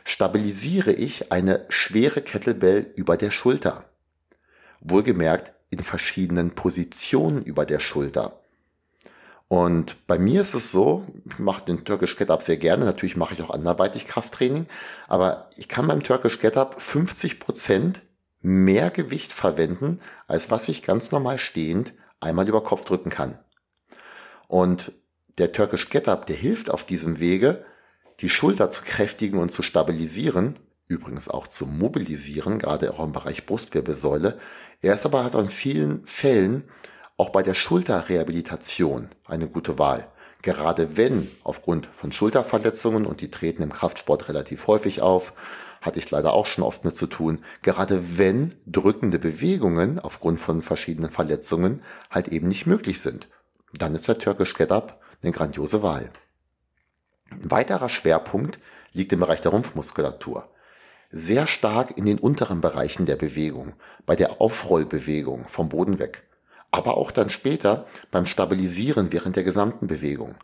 stabilisiere 0.05 0.93
ich 0.93 1.31
eine 1.31 1.65
schwere 1.69 2.21
Kettlebell 2.21 2.91
über 2.95 3.17
der 3.17 3.31
Schulter. 3.31 3.83
Wohlgemerkt 4.79 5.54
in 5.75 5.83
verschiedenen 5.83 6.51
Positionen 6.51 7.43
über 7.43 7.65
der 7.65 7.79
Schulter. 7.79 8.39
Und 9.47 10.07
bei 10.07 10.17
mir 10.17 10.41
ist 10.41 10.55
es 10.55 10.71
so, 10.71 11.05
ich 11.25 11.37
mache 11.37 11.65
den 11.65 11.85
Turkish 11.85 12.15
Get 12.15 12.31
Up 12.31 12.41
sehr 12.41 12.57
gerne, 12.57 12.85
natürlich 12.85 13.15
mache 13.15 13.35
ich 13.35 13.43
auch 13.43 13.51
anderweitig 13.51 14.05
Krafttraining, 14.05 14.65
aber 15.07 15.49
ich 15.55 15.67
kann 15.67 15.87
beim 15.87 16.01
Turkish 16.01 16.39
Get 16.39 16.57
Up 16.57 16.81
50 16.81 17.39
Prozent 17.39 18.01
mehr 18.41 18.89
Gewicht 18.89 19.31
verwenden, 19.31 19.99
als 20.27 20.49
was 20.49 20.67
ich 20.67 20.81
ganz 20.81 21.11
normal 21.11 21.37
stehend 21.37 21.93
einmal 22.19 22.47
über 22.47 22.63
Kopf 22.63 22.85
drücken 22.85 23.11
kann. 23.11 23.37
Und 24.47 24.93
der 25.37 25.51
Turkish 25.51 25.89
Get 25.89 26.07
Up, 26.07 26.25
der 26.25 26.35
hilft 26.35 26.71
auf 26.71 26.85
diesem 26.85 27.19
Wege, 27.19 27.65
die 28.21 28.29
Schulter 28.29 28.71
zu 28.71 28.83
kräftigen 28.83 29.39
und 29.39 29.51
zu 29.51 29.61
stabilisieren, 29.61 30.55
übrigens 30.87 31.27
auch 31.27 31.47
zu 31.47 31.65
mobilisieren, 31.65 32.59
gerade 32.59 32.93
auch 32.93 33.03
im 33.03 33.11
Bereich 33.11 33.45
Brustwirbelsäule. 33.45 34.39
Er 34.81 34.93
ist 34.93 35.05
aber 35.05 35.23
halt 35.23 35.35
in 35.35 35.49
vielen 35.49 36.05
Fällen 36.05 36.63
auch 37.17 37.29
bei 37.29 37.43
der 37.43 37.53
Schulterrehabilitation 37.53 39.09
eine 39.25 39.47
gute 39.47 39.79
Wahl. 39.79 40.07
Gerade 40.41 40.95
wenn 40.95 41.31
aufgrund 41.43 41.87
von 41.87 42.11
Schulterverletzungen 42.11 43.05
und 43.05 43.21
die 43.21 43.31
treten 43.31 43.63
im 43.63 43.73
Kraftsport 43.73 44.29
relativ 44.29 44.67
häufig 44.67 45.01
auf, 45.01 45.33
hatte 45.81 45.99
ich 45.99 46.11
leider 46.11 46.33
auch 46.33 46.45
schon 46.45 46.63
oft 46.63 46.85
mit 46.85 46.95
zu 46.95 47.07
tun, 47.07 47.39
gerade 47.61 48.17
wenn 48.17 48.55
drückende 48.65 49.17
Bewegungen 49.17 49.99
aufgrund 49.99 50.39
von 50.39 50.61
verschiedenen 50.61 51.09
Verletzungen 51.09 51.81
halt 52.11 52.27
eben 52.27 52.47
nicht 52.47 52.67
möglich 52.67 53.01
sind. 53.01 53.27
Dann 53.73 53.95
ist 53.95 54.07
der 54.07 54.17
Turkish 54.17 54.53
Get 54.53 54.71
Up 54.71 55.01
eine 55.21 55.31
grandiose 55.31 55.81
Wahl. 55.81 56.09
Ein 57.31 57.51
weiterer 57.51 57.89
Schwerpunkt 57.89 58.59
liegt 58.93 59.13
im 59.13 59.19
Bereich 59.19 59.41
der 59.41 59.51
Rumpfmuskulatur 59.51 60.47
sehr 61.17 61.47
stark 61.47 61.97
in 61.97 62.05
den 62.05 62.19
unteren 62.19 62.59
Bereichen 62.59 63.05
der 63.05 63.15
Bewegung, 63.15 63.71
bei 64.05 64.17
der 64.17 64.41
Aufrollbewegung 64.41 65.47
vom 65.47 65.69
Boden 65.69 65.97
weg, 65.97 66.27
aber 66.71 66.97
auch 66.97 67.09
dann 67.09 67.29
später 67.29 67.85
beim 68.11 68.25
Stabilisieren 68.25 69.13
während 69.13 69.37
der 69.37 69.45
gesamten 69.45 69.87
Bewegung. 69.87 70.35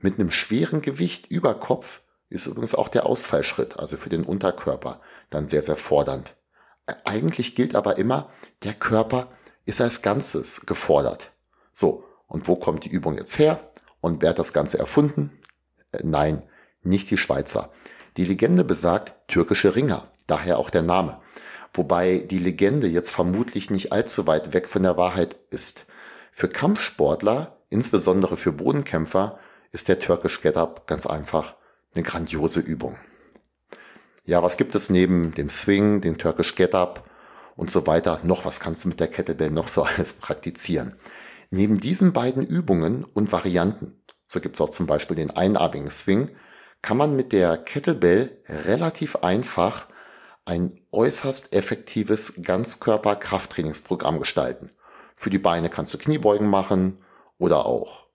Mit 0.00 0.18
einem 0.18 0.32
schweren 0.32 0.82
Gewicht 0.82 1.28
über 1.28 1.54
Kopf 1.54 2.02
ist 2.30 2.46
übrigens 2.46 2.74
auch 2.74 2.88
der 2.88 3.06
Ausfallschritt, 3.06 3.78
also 3.78 3.96
für 3.96 4.08
den 4.08 4.24
Unterkörper, 4.24 5.00
dann 5.30 5.46
sehr, 5.46 5.62
sehr 5.62 5.76
fordernd. 5.76 6.34
Eigentlich 7.04 7.54
gilt 7.54 7.76
aber 7.76 7.96
immer, 7.96 8.28
der 8.64 8.74
Körper 8.74 9.28
ist 9.66 9.80
als 9.80 10.02
Ganzes 10.02 10.66
gefordert. 10.66 11.30
So, 11.72 12.04
und 12.26 12.48
wo 12.48 12.56
kommt 12.56 12.84
die 12.84 12.90
Übung 12.90 13.16
jetzt 13.16 13.38
her? 13.38 13.70
Und 14.00 14.20
wer 14.20 14.30
hat 14.30 14.40
das 14.40 14.52
Ganze 14.52 14.80
erfunden? 14.80 15.38
Äh, 15.92 16.00
nein, 16.02 16.42
nicht 16.82 17.08
die 17.08 17.18
Schweizer. 17.18 17.70
Die 18.18 18.24
Legende 18.24 18.64
besagt 18.64 19.14
türkische 19.28 19.76
Ringer, 19.76 20.08
daher 20.26 20.58
auch 20.58 20.70
der 20.70 20.82
Name. 20.82 21.20
Wobei 21.72 22.18
die 22.18 22.40
Legende 22.40 22.88
jetzt 22.88 23.10
vermutlich 23.10 23.70
nicht 23.70 23.92
allzu 23.92 24.26
weit 24.26 24.52
weg 24.52 24.68
von 24.68 24.82
der 24.82 24.96
Wahrheit 24.96 25.36
ist. 25.50 25.86
Für 26.32 26.48
Kampfsportler, 26.48 27.58
insbesondere 27.70 28.36
für 28.36 28.50
Bodenkämpfer, 28.50 29.38
ist 29.70 29.86
der 29.86 30.00
Turkish 30.00 30.40
Get 30.40 30.56
Up 30.56 30.88
ganz 30.88 31.06
einfach 31.06 31.54
eine 31.94 32.02
grandiose 32.02 32.58
Übung. 32.58 32.96
Ja, 34.24 34.42
was 34.42 34.56
gibt 34.56 34.74
es 34.74 34.90
neben 34.90 35.32
dem 35.34 35.48
Swing, 35.48 36.00
dem 36.00 36.18
Turkish 36.18 36.56
Get 36.56 36.74
Up 36.74 37.08
und 37.54 37.70
so 37.70 37.86
weiter 37.86 38.18
noch? 38.24 38.44
Was 38.44 38.58
kannst 38.58 38.82
du 38.84 38.88
mit 38.88 38.98
der 38.98 39.06
Kettlebell 39.06 39.52
noch 39.52 39.68
so 39.68 39.82
alles 39.96 40.14
praktizieren? 40.14 40.96
Neben 41.50 41.78
diesen 41.78 42.12
beiden 42.12 42.44
Übungen 42.44 43.04
und 43.04 43.30
Varianten, 43.30 44.02
so 44.26 44.40
gibt 44.40 44.56
es 44.56 44.60
auch 44.60 44.70
zum 44.70 44.86
Beispiel 44.86 45.14
den 45.14 45.30
einarmigen 45.30 45.92
Swing, 45.92 46.30
kann 46.82 46.96
man 46.96 47.16
mit 47.16 47.32
der 47.32 47.56
Kettlebell 47.56 48.38
relativ 48.48 49.16
einfach 49.16 49.86
ein 50.44 50.80
äußerst 50.92 51.52
effektives 51.52 52.34
Ganzkörper-Krafttrainingsprogramm 52.42 54.18
gestalten. 54.18 54.70
Für 55.16 55.30
die 55.30 55.38
Beine 55.38 55.68
kannst 55.68 55.92
du 55.92 55.98
Kniebeugen 55.98 56.48
machen 56.48 56.98
oder 57.38 57.66
auch 57.66 58.06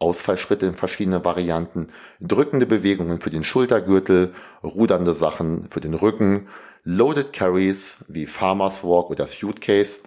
Ausfallschritte 0.00 0.66
in 0.66 0.74
verschiedenen 0.74 1.24
Varianten, 1.24 1.88
drückende 2.20 2.66
Bewegungen 2.66 3.20
für 3.20 3.30
den 3.30 3.44
Schultergürtel, 3.44 4.34
rudernde 4.62 5.14
Sachen 5.14 5.68
für 5.70 5.80
den 5.80 5.94
Rücken, 5.94 6.48
Loaded 6.84 7.32
Carries 7.32 8.04
wie 8.08 8.26
Farmer's 8.26 8.84
Walk 8.84 9.10
oder 9.10 9.26
Suitcase 9.26 10.00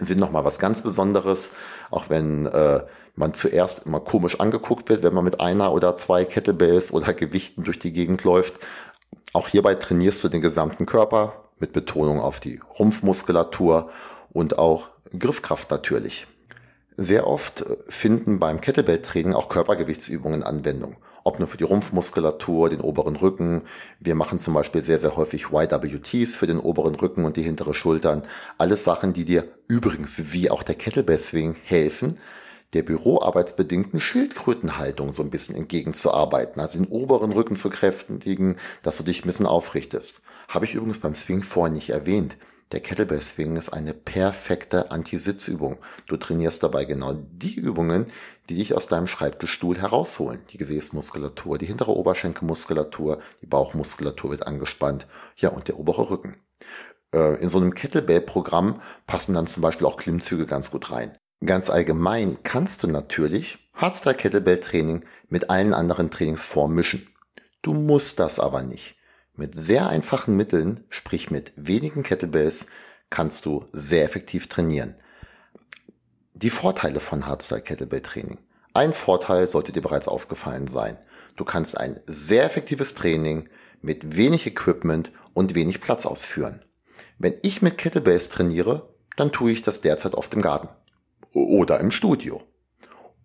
sind 0.00 0.18
nochmal 0.18 0.44
was 0.44 0.58
ganz 0.58 0.82
Besonderes, 0.82 1.52
auch 1.90 2.08
wenn 2.08 2.46
äh, 2.46 2.82
man 3.14 3.34
zuerst 3.34 3.86
immer 3.86 4.00
komisch 4.00 4.40
angeguckt 4.40 4.88
wird, 4.88 5.02
wenn 5.02 5.14
man 5.14 5.24
mit 5.24 5.40
einer 5.40 5.72
oder 5.72 5.96
zwei 5.96 6.24
Kettlebells 6.24 6.92
oder 6.92 7.12
Gewichten 7.12 7.64
durch 7.64 7.78
die 7.78 7.92
Gegend 7.92 8.24
läuft. 8.24 8.54
Auch 9.32 9.48
hierbei 9.48 9.74
trainierst 9.74 10.22
du 10.24 10.28
den 10.28 10.40
gesamten 10.40 10.86
Körper 10.86 11.44
mit 11.58 11.72
Betonung 11.72 12.20
auf 12.20 12.40
die 12.40 12.60
Rumpfmuskulatur 12.78 13.90
und 14.32 14.58
auch 14.58 14.88
Griffkraft 15.18 15.70
natürlich. 15.70 16.26
Sehr 16.96 17.26
oft 17.26 17.64
finden 17.88 18.38
beim 18.38 18.60
Kettlebell-Training 18.60 19.34
auch 19.34 19.48
Körpergewichtsübungen 19.48 20.42
Anwendung. 20.42 20.96
Ob 21.24 21.38
nur 21.38 21.48
für 21.48 21.56
die 21.56 21.64
Rumpfmuskulatur, 21.64 22.70
den 22.70 22.80
oberen 22.80 23.16
Rücken. 23.16 23.62
Wir 24.00 24.14
machen 24.14 24.38
zum 24.38 24.54
Beispiel 24.54 24.82
sehr, 24.82 24.98
sehr 24.98 25.16
häufig 25.16 25.46
YWTs 25.52 26.34
für 26.34 26.46
den 26.46 26.58
oberen 26.58 26.94
Rücken 26.94 27.24
und 27.24 27.36
die 27.36 27.42
hintere 27.42 27.74
Schultern. 27.74 28.22
Alles 28.58 28.84
Sachen, 28.84 29.12
die 29.12 29.24
dir 29.24 29.44
übrigens 29.68 30.32
wie 30.32 30.50
auch 30.50 30.62
der 30.62 30.74
Kettlebell 30.74 31.18
Swing 31.18 31.56
helfen, 31.64 32.18
der 32.72 32.82
büroarbeitsbedingten 32.82 34.00
Schildkrötenhaltung 34.00 35.12
so 35.12 35.22
ein 35.22 35.30
bisschen 35.30 35.54
entgegenzuarbeiten, 35.54 36.60
also 36.60 36.78
den 36.78 36.88
oberen 36.88 37.32
Rücken 37.32 37.56
zu 37.56 37.70
kräftigen, 37.70 38.56
dass 38.82 38.96
du 38.98 39.04
dich 39.04 39.22
ein 39.22 39.26
bisschen 39.26 39.46
aufrichtest. 39.46 40.22
Habe 40.48 40.64
ich 40.64 40.74
übrigens 40.74 41.00
beim 41.00 41.14
Swing 41.14 41.42
vorhin 41.42 41.74
nicht 41.74 41.90
erwähnt. 41.90 42.36
Der 42.72 42.80
Kettlebell 42.80 43.20
Swing 43.20 43.56
ist 43.56 43.68
eine 43.68 43.92
perfekte 43.92 44.90
Anti-Sitzübung. 44.90 45.78
Du 46.06 46.16
trainierst 46.16 46.62
dabei 46.62 46.86
genau 46.86 47.12
die 47.12 47.54
Übungen, 47.54 48.06
die 48.48 48.54
dich 48.54 48.74
aus 48.74 48.86
deinem 48.86 49.06
Schreibtischstuhl 49.06 49.78
herausholen. 49.78 50.40
Die 50.50 50.56
Gesäßmuskulatur, 50.56 51.58
die 51.58 51.66
hintere 51.66 51.94
Oberschenkelmuskulatur, 51.94 53.20
die 53.42 53.46
Bauchmuskulatur 53.46 54.30
wird 54.30 54.46
angespannt, 54.46 55.06
ja, 55.36 55.50
und 55.50 55.68
der 55.68 55.78
obere 55.78 56.08
Rücken. 56.08 56.38
Äh, 57.14 57.42
in 57.42 57.50
so 57.50 57.58
einem 57.58 57.74
Kettlebell-Programm 57.74 58.80
passen 59.06 59.34
dann 59.34 59.46
zum 59.46 59.62
Beispiel 59.62 59.86
auch 59.86 59.98
Klimmzüge 59.98 60.46
ganz 60.46 60.70
gut 60.70 60.90
rein. 60.90 61.12
Ganz 61.44 61.68
allgemein 61.68 62.38
kannst 62.42 62.82
du 62.82 62.86
natürlich 62.86 63.58
Hardstyle 63.74 64.14
Kettlebell 64.14 64.60
Training 64.60 65.04
mit 65.28 65.50
allen 65.50 65.74
anderen 65.74 66.10
Trainingsformen 66.10 66.74
mischen. 66.74 67.06
Du 67.60 67.74
musst 67.74 68.18
das 68.18 68.40
aber 68.40 68.62
nicht. 68.62 68.96
Mit 69.42 69.56
sehr 69.56 69.88
einfachen 69.88 70.36
Mitteln, 70.36 70.84
sprich 70.88 71.32
mit 71.32 71.52
wenigen 71.56 72.04
Kettlebells, 72.04 72.66
kannst 73.10 73.44
du 73.44 73.64
sehr 73.72 74.04
effektiv 74.04 74.46
trainieren. 74.46 74.94
Die 76.32 76.48
Vorteile 76.48 77.00
von 77.00 77.26
Hardstyle 77.26 77.60
Kettlebell 77.60 78.02
Training. 78.02 78.38
Ein 78.72 78.92
Vorteil 78.92 79.48
sollte 79.48 79.72
dir 79.72 79.80
bereits 79.80 80.06
aufgefallen 80.06 80.68
sein. 80.68 80.96
Du 81.34 81.44
kannst 81.44 81.76
ein 81.76 81.98
sehr 82.06 82.44
effektives 82.44 82.94
Training 82.94 83.48
mit 83.80 84.16
wenig 84.16 84.46
Equipment 84.46 85.10
und 85.34 85.56
wenig 85.56 85.80
Platz 85.80 86.06
ausführen. 86.06 86.64
Wenn 87.18 87.34
ich 87.42 87.62
mit 87.62 87.78
Kettlebells 87.78 88.28
trainiere, 88.28 88.94
dann 89.16 89.32
tue 89.32 89.50
ich 89.50 89.62
das 89.62 89.80
derzeit 89.80 90.14
oft 90.14 90.32
im 90.34 90.42
Garten. 90.42 90.68
Oder 91.34 91.80
im 91.80 91.90
Studio. 91.90 92.42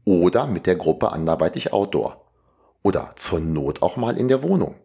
Oder 0.03 0.47
mit 0.47 0.65
der 0.65 0.77
Gruppe 0.77 1.11
anderweitig 1.11 1.73
Outdoor. 1.73 2.25
Oder 2.81 3.13
zur 3.17 3.39
Not 3.39 3.83
auch 3.83 3.97
mal 3.97 4.17
in 4.17 4.29
der 4.29 4.41
Wohnung. 4.41 4.77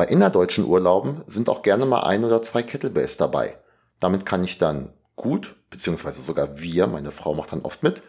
Bei 0.00 0.06
innerdeutschen 0.06 0.64
Urlauben 0.64 1.24
sind 1.26 1.50
auch 1.50 1.60
gerne 1.60 1.84
mal 1.84 2.04
ein 2.04 2.24
oder 2.24 2.40
zwei 2.40 2.62
Kettlebells 2.62 3.18
dabei. 3.18 3.58
Damit 3.98 4.24
kann 4.24 4.42
ich 4.42 4.56
dann 4.56 4.94
gut, 5.14 5.56
beziehungsweise 5.68 6.22
sogar 6.22 6.58
wir, 6.58 6.86
meine 6.86 7.12
Frau 7.12 7.34
macht 7.34 7.52
dann 7.52 7.60
oft 7.60 7.82
mit, 7.82 8.00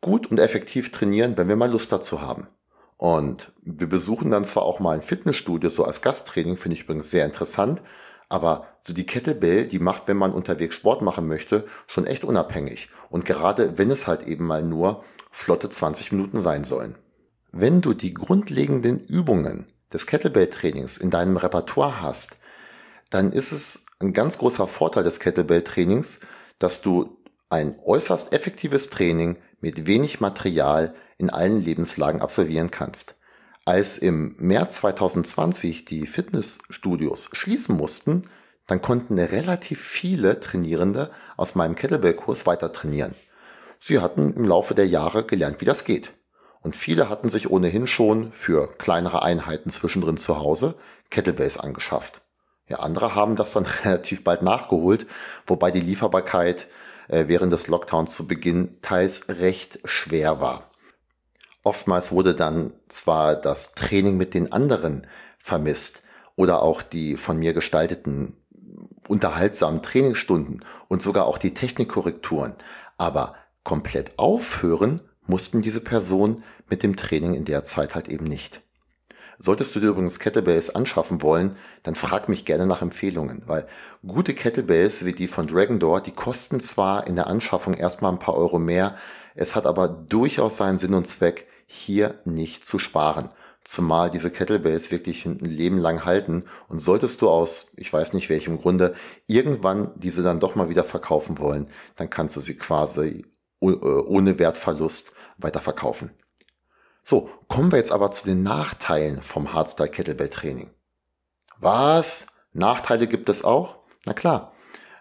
gut 0.00 0.28
und 0.28 0.40
effektiv 0.40 0.90
trainieren, 0.90 1.36
wenn 1.36 1.48
wir 1.48 1.54
mal 1.54 1.70
Lust 1.70 1.92
dazu 1.92 2.20
haben. 2.20 2.48
Und 2.96 3.52
wir 3.62 3.88
besuchen 3.88 4.32
dann 4.32 4.44
zwar 4.44 4.64
auch 4.64 4.80
mal 4.80 4.94
ein 4.94 5.02
Fitnessstudio, 5.02 5.70
so 5.70 5.84
als 5.84 6.02
Gasttraining, 6.02 6.56
finde 6.56 6.74
ich 6.74 6.82
übrigens 6.82 7.10
sehr 7.10 7.26
interessant, 7.26 7.80
aber 8.28 8.66
so 8.82 8.92
die 8.92 9.06
Kettlebell, 9.06 9.68
die 9.68 9.78
macht, 9.78 10.08
wenn 10.08 10.16
man 10.16 10.32
unterwegs 10.32 10.74
Sport 10.74 11.00
machen 11.00 11.28
möchte, 11.28 11.64
schon 11.86 12.08
echt 12.08 12.24
unabhängig. 12.24 12.88
Und 13.08 13.24
gerade 13.24 13.78
wenn 13.78 13.92
es 13.92 14.08
halt 14.08 14.26
eben 14.26 14.48
mal 14.48 14.64
nur 14.64 15.04
flotte 15.30 15.68
20 15.68 16.10
Minuten 16.10 16.40
sein 16.40 16.64
sollen. 16.64 16.98
Wenn 17.52 17.82
du 17.82 17.94
die 17.94 18.14
grundlegenden 18.14 18.98
Übungen 18.98 19.68
des 19.92 20.06
Kettlebell-Trainings 20.06 20.96
in 20.96 21.10
deinem 21.10 21.36
Repertoire 21.36 22.00
hast, 22.00 22.36
dann 23.10 23.32
ist 23.32 23.52
es 23.52 23.84
ein 23.98 24.12
ganz 24.12 24.38
großer 24.38 24.66
Vorteil 24.66 25.04
des 25.04 25.20
Kettlebell-Trainings, 25.20 26.20
dass 26.58 26.80
du 26.80 27.18
ein 27.48 27.76
äußerst 27.84 28.32
effektives 28.32 28.90
Training 28.90 29.36
mit 29.60 29.86
wenig 29.86 30.20
Material 30.20 30.94
in 31.18 31.30
allen 31.30 31.60
Lebenslagen 31.60 32.22
absolvieren 32.22 32.70
kannst. 32.70 33.16
Als 33.64 33.98
im 33.98 34.34
März 34.38 34.76
2020 34.76 35.84
die 35.84 36.06
Fitnessstudios 36.06 37.28
schließen 37.32 37.76
mussten, 37.76 38.30
dann 38.66 38.80
konnten 38.80 39.18
relativ 39.18 39.80
viele 39.80 40.40
Trainierende 40.40 41.10
aus 41.36 41.56
meinem 41.56 41.74
Kettlebell-Kurs 41.74 42.46
weiter 42.46 42.72
trainieren. 42.72 43.14
Sie 43.80 43.98
hatten 43.98 44.34
im 44.34 44.44
Laufe 44.44 44.74
der 44.74 44.86
Jahre 44.86 45.24
gelernt, 45.24 45.60
wie 45.60 45.64
das 45.64 45.84
geht. 45.84 46.12
Und 46.62 46.76
viele 46.76 47.08
hatten 47.08 47.28
sich 47.28 47.50
ohnehin 47.50 47.86
schon 47.86 48.32
für 48.32 48.68
kleinere 48.76 49.22
Einheiten 49.22 49.70
zwischendrin 49.70 50.16
zu 50.16 50.38
Hause 50.38 50.74
Kettlebells 51.10 51.58
angeschafft. 51.58 52.20
Ja, 52.68 52.78
andere 52.78 53.14
haben 53.14 53.36
das 53.36 53.52
dann 53.52 53.66
relativ 53.84 54.24
bald 54.24 54.42
nachgeholt, 54.42 55.06
wobei 55.46 55.70
die 55.70 55.80
Lieferbarkeit 55.80 56.68
äh, 57.08 57.24
während 57.26 57.52
des 57.52 57.66
Lockdowns 57.68 58.14
zu 58.14 58.26
Beginn 58.26 58.80
teils 58.82 59.22
recht 59.28 59.80
schwer 59.84 60.40
war. 60.40 60.64
Oftmals 61.62 62.12
wurde 62.12 62.34
dann 62.34 62.72
zwar 62.88 63.36
das 63.36 63.74
Training 63.74 64.16
mit 64.16 64.34
den 64.34 64.52
anderen 64.52 65.06
vermisst 65.38 66.02
oder 66.36 66.62
auch 66.62 66.80
die 66.80 67.16
von 67.16 67.38
mir 67.38 67.52
gestalteten 67.52 68.36
unterhaltsamen 69.08 69.82
Trainingsstunden 69.82 70.64
und 70.88 71.02
sogar 71.02 71.26
auch 71.26 71.36
die 71.36 71.52
Technikkorrekturen, 71.52 72.54
aber 72.96 73.34
komplett 73.64 74.18
aufhören 74.18 75.02
mussten 75.30 75.62
diese 75.62 75.80
Personen 75.80 76.42
mit 76.68 76.82
dem 76.82 76.96
Training 76.96 77.32
in 77.32 77.46
der 77.46 77.64
Zeit 77.64 77.94
halt 77.94 78.08
eben 78.08 78.26
nicht. 78.26 78.60
Solltest 79.42 79.74
du 79.74 79.80
dir 79.80 79.88
übrigens 79.88 80.18
Kettlebells 80.18 80.74
anschaffen 80.74 81.22
wollen, 81.22 81.56
dann 81.82 81.94
frag 81.94 82.28
mich 82.28 82.44
gerne 82.44 82.66
nach 82.66 82.82
Empfehlungen, 82.82 83.42
weil 83.46 83.66
gute 84.06 84.34
Kettlebells 84.34 85.06
wie 85.06 85.14
die 85.14 85.28
von 85.28 85.46
Dragon 85.46 85.78
Door, 85.78 86.02
die 86.02 86.10
kosten 86.10 86.60
zwar 86.60 87.06
in 87.06 87.16
der 87.16 87.26
Anschaffung 87.26 87.72
erstmal 87.72 88.12
ein 88.12 88.18
paar 88.18 88.36
Euro 88.36 88.58
mehr, 88.58 88.96
es 89.34 89.56
hat 89.56 89.64
aber 89.64 89.88
durchaus 89.88 90.58
seinen 90.58 90.76
Sinn 90.76 90.92
und 90.92 91.08
Zweck, 91.08 91.46
hier 91.66 92.20
nicht 92.26 92.66
zu 92.66 92.78
sparen. 92.78 93.30
Zumal 93.64 94.10
diese 94.10 94.30
Kettlebells 94.30 94.90
wirklich 94.90 95.24
ein 95.24 95.38
Leben 95.38 95.78
lang 95.78 96.04
halten 96.04 96.44
und 96.68 96.78
solltest 96.78 97.22
du 97.22 97.30
aus, 97.30 97.68
ich 97.76 97.90
weiß 97.90 98.12
nicht 98.12 98.28
welchem 98.28 98.58
Grunde, 98.58 98.94
irgendwann 99.26 99.92
diese 99.96 100.22
dann 100.22 100.40
doch 100.40 100.54
mal 100.54 100.68
wieder 100.68 100.84
verkaufen 100.84 101.38
wollen, 101.38 101.68
dann 101.96 102.10
kannst 102.10 102.36
du 102.36 102.40
sie 102.42 102.56
quasi 102.56 103.24
äh, 103.62 103.66
ohne 103.66 104.38
Wertverlust 104.38 105.12
weiterverkaufen. 105.42 106.10
So, 107.02 107.30
kommen 107.48 107.72
wir 107.72 107.78
jetzt 107.78 107.92
aber 107.92 108.10
zu 108.10 108.26
den 108.26 108.42
Nachteilen 108.42 109.22
vom 109.22 109.52
Hardstyle 109.52 109.88
Kettlebell 109.88 110.28
Training. 110.28 110.70
Was? 111.58 112.26
Nachteile 112.52 113.06
gibt 113.06 113.28
es 113.28 113.44
auch? 113.44 113.78
Na 114.04 114.12
klar, 114.12 114.52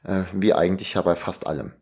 äh, 0.04 0.24
wie 0.34 0.54
eigentlich 0.54 0.94
ja 0.94 1.02
bei 1.02 1.16
fast 1.16 1.48
allem. 1.48 1.74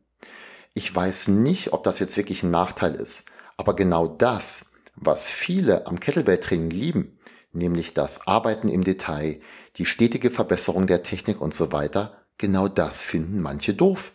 Ich 0.73 0.93
weiß 0.93 1.29
nicht, 1.29 1.73
ob 1.73 1.83
das 1.83 1.99
jetzt 1.99 2.17
wirklich 2.17 2.43
ein 2.43 2.51
Nachteil 2.51 2.95
ist, 2.95 3.25
aber 3.57 3.75
genau 3.75 4.07
das, 4.07 4.65
was 4.95 5.25
viele 5.25 5.87
am 5.87 5.99
Kettlebell 5.99 6.39
Training 6.39 6.69
lieben, 6.69 7.19
nämlich 7.51 7.93
das 7.93 8.27
Arbeiten 8.27 8.69
im 8.69 8.83
Detail, 8.83 9.41
die 9.77 9.85
stetige 9.85 10.31
Verbesserung 10.31 10.87
der 10.87 11.03
Technik 11.03 11.41
und 11.41 11.53
so 11.53 11.71
weiter, 11.71 12.25
genau 12.37 12.67
das 12.67 13.01
finden 13.01 13.41
manche 13.41 13.73
doof. 13.73 14.11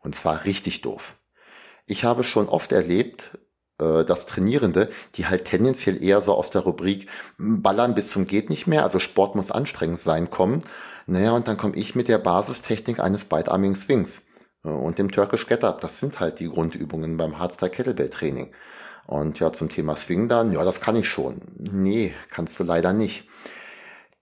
Und 0.00 0.14
zwar 0.14 0.44
richtig 0.44 0.82
doof. 0.82 1.16
Ich 1.86 2.04
habe 2.04 2.24
schon 2.24 2.48
oft 2.48 2.72
erlebt, 2.72 3.38
äh, 3.80 4.04
dass 4.04 4.26
Trainierende, 4.26 4.88
die 5.14 5.26
halt 5.26 5.46
tendenziell 5.46 6.02
eher 6.02 6.20
so 6.20 6.34
aus 6.34 6.50
der 6.50 6.62
Rubrik 6.62 7.08
Ballern 7.38 7.94
bis 7.94 8.10
zum 8.10 8.26
geht 8.26 8.50
nicht 8.50 8.66
mehr, 8.66 8.84
also 8.84 8.98
Sport 8.98 9.34
muss 9.34 9.50
anstrengend 9.50 10.00
sein, 10.00 10.30
kommen. 10.30 10.62
Naja, 11.06 11.32
und 11.32 11.48
dann 11.48 11.56
komme 11.56 11.76
ich 11.76 11.94
mit 11.94 12.08
der 12.08 12.18
Basistechnik 12.18 12.98
eines 13.00 13.24
Bite-Arming 13.24 13.76
Swings 13.76 14.22
äh, 14.64 14.68
und 14.68 14.98
dem 14.98 15.10
Turkish 15.10 15.46
Get-Up. 15.46 15.80
Das 15.80 15.98
sind 15.98 16.20
halt 16.20 16.40
die 16.40 16.48
Grundübungen 16.48 17.16
beim 17.16 17.38
Hardstyle 17.38 17.70
Kettlebell 17.70 18.10
Training. 18.10 18.52
Und 19.06 19.38
ja, 19.40 19.52
zum 19.52 19.68
Thema 19.68 19.96
Swing 19.96 20.28
dann, 20.28 20.52
ja, 20.52 20.64
das 20.64 20.80
kann 20.80 20.96
ich 20.96 21.08
schon. 21.08 21.42
Nee, 21.56 22.14
kannst 22.30 22.58
du 22.58 22.64
leider 22.64 22.92
nicht. 22.92 23.28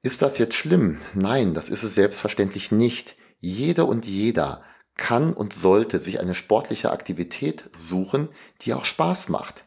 Ist 0.03 0.23
das 0.23 0.39
jetzt 0.39 0.55
schlimm? 0.55 0.99
Nein, 1.15 1.55
das 1.55 1.69
ist 1.69 1.85
es 1.85 1.95
selbstverständlich 1.95 2.73
nicht. 2.73 3.15
Jede 3.39 3.85
und 3.85 4.07
jeder 4.07 4.63
kann 4.97 5.33
und 5.33 5.53
sollte 5.53 6.01
sich 6.01 6.21
eine 6.21 6.35
sportliche 6.35 6.91
Aktivität 6.91 7.71
suchen, 7.77 8.29
die 8.63 8.75
auch 8.75 8.85
Spaß 8.85 9.29
macht. 9.29 9.65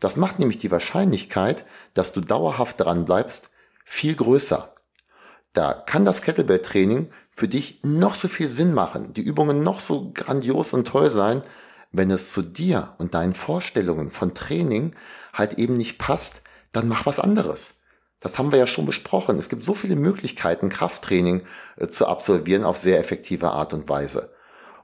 Das 0.00 0.16
macht 0.16 0.38
nämlich 0.38 0.58
die 0.58 0.70
Wahrscheinlichkeit, 0.70 1.64
dass 1.94 2.12
du 2.12 2.20
dauerhaft 2.20 2.80
dran 2.80 3.04
bleibst, 3.04 3.50
viel 3.84 4.14
größer. 4.16 4.74
Da 5.52 5.74
kann 5.74 6.04
das 6.04 6.22
Kettlebell-Training 6.22 7.12
für 7.30 7.48
dich 7.48 7.80
noch 7.82 8.14
so 8.14 8.28
viel 8.28 8.48
Sinn 8.48 8.74
machen, 8.74 9.12
die 9.12 9.22
Übungen 9.22 9.62
noch 9.62 9.80
so 9.80 10.10
grandios 10.12 10.72
und 10.72 10.88
toll 10.88 11.10
sein, 11.10 11.42
wenn 11.92 12.10
es 12.10 12.32
zu 12.32 12.42
dir 12.42 12.94
und 12.98 13.14
deinen 13.14 13.34
Vorstellungen 13.34 14.10
von 14.10 14.34
Training 14.34 14.94
halt 15.34 15.58
eben 15.58 15.76
nicht 15.76 15.98
passt, 15.98 16.42
dann 16.72 16.88
mach 16.88 17.06
was 17.06 17.20
anderes. 17.20 17.82
Das 18.18 18.38
haben 18.38 18.52
wir 18.52 18.58
ja 18.58 18.66
schon 18.66 18.86
besprochen. 18.86 19.38
Es 19.38 19.48
gibt 19.48 19.64
so 19.64 19.74
viele 19.74 19.96
Möglichkeiten, 19.96 20.68
Krafttraining 20.68 21.42
äh, 21.76 21.88
zu 21.88 22.06
absolvieren 22.06 22.64
auf 22.64 22.78
sehr 22.78 22.98
effektive 22.98 23.50
Art 23.50 23.74
und 23.74 23.88
Weise. 23.88 24.32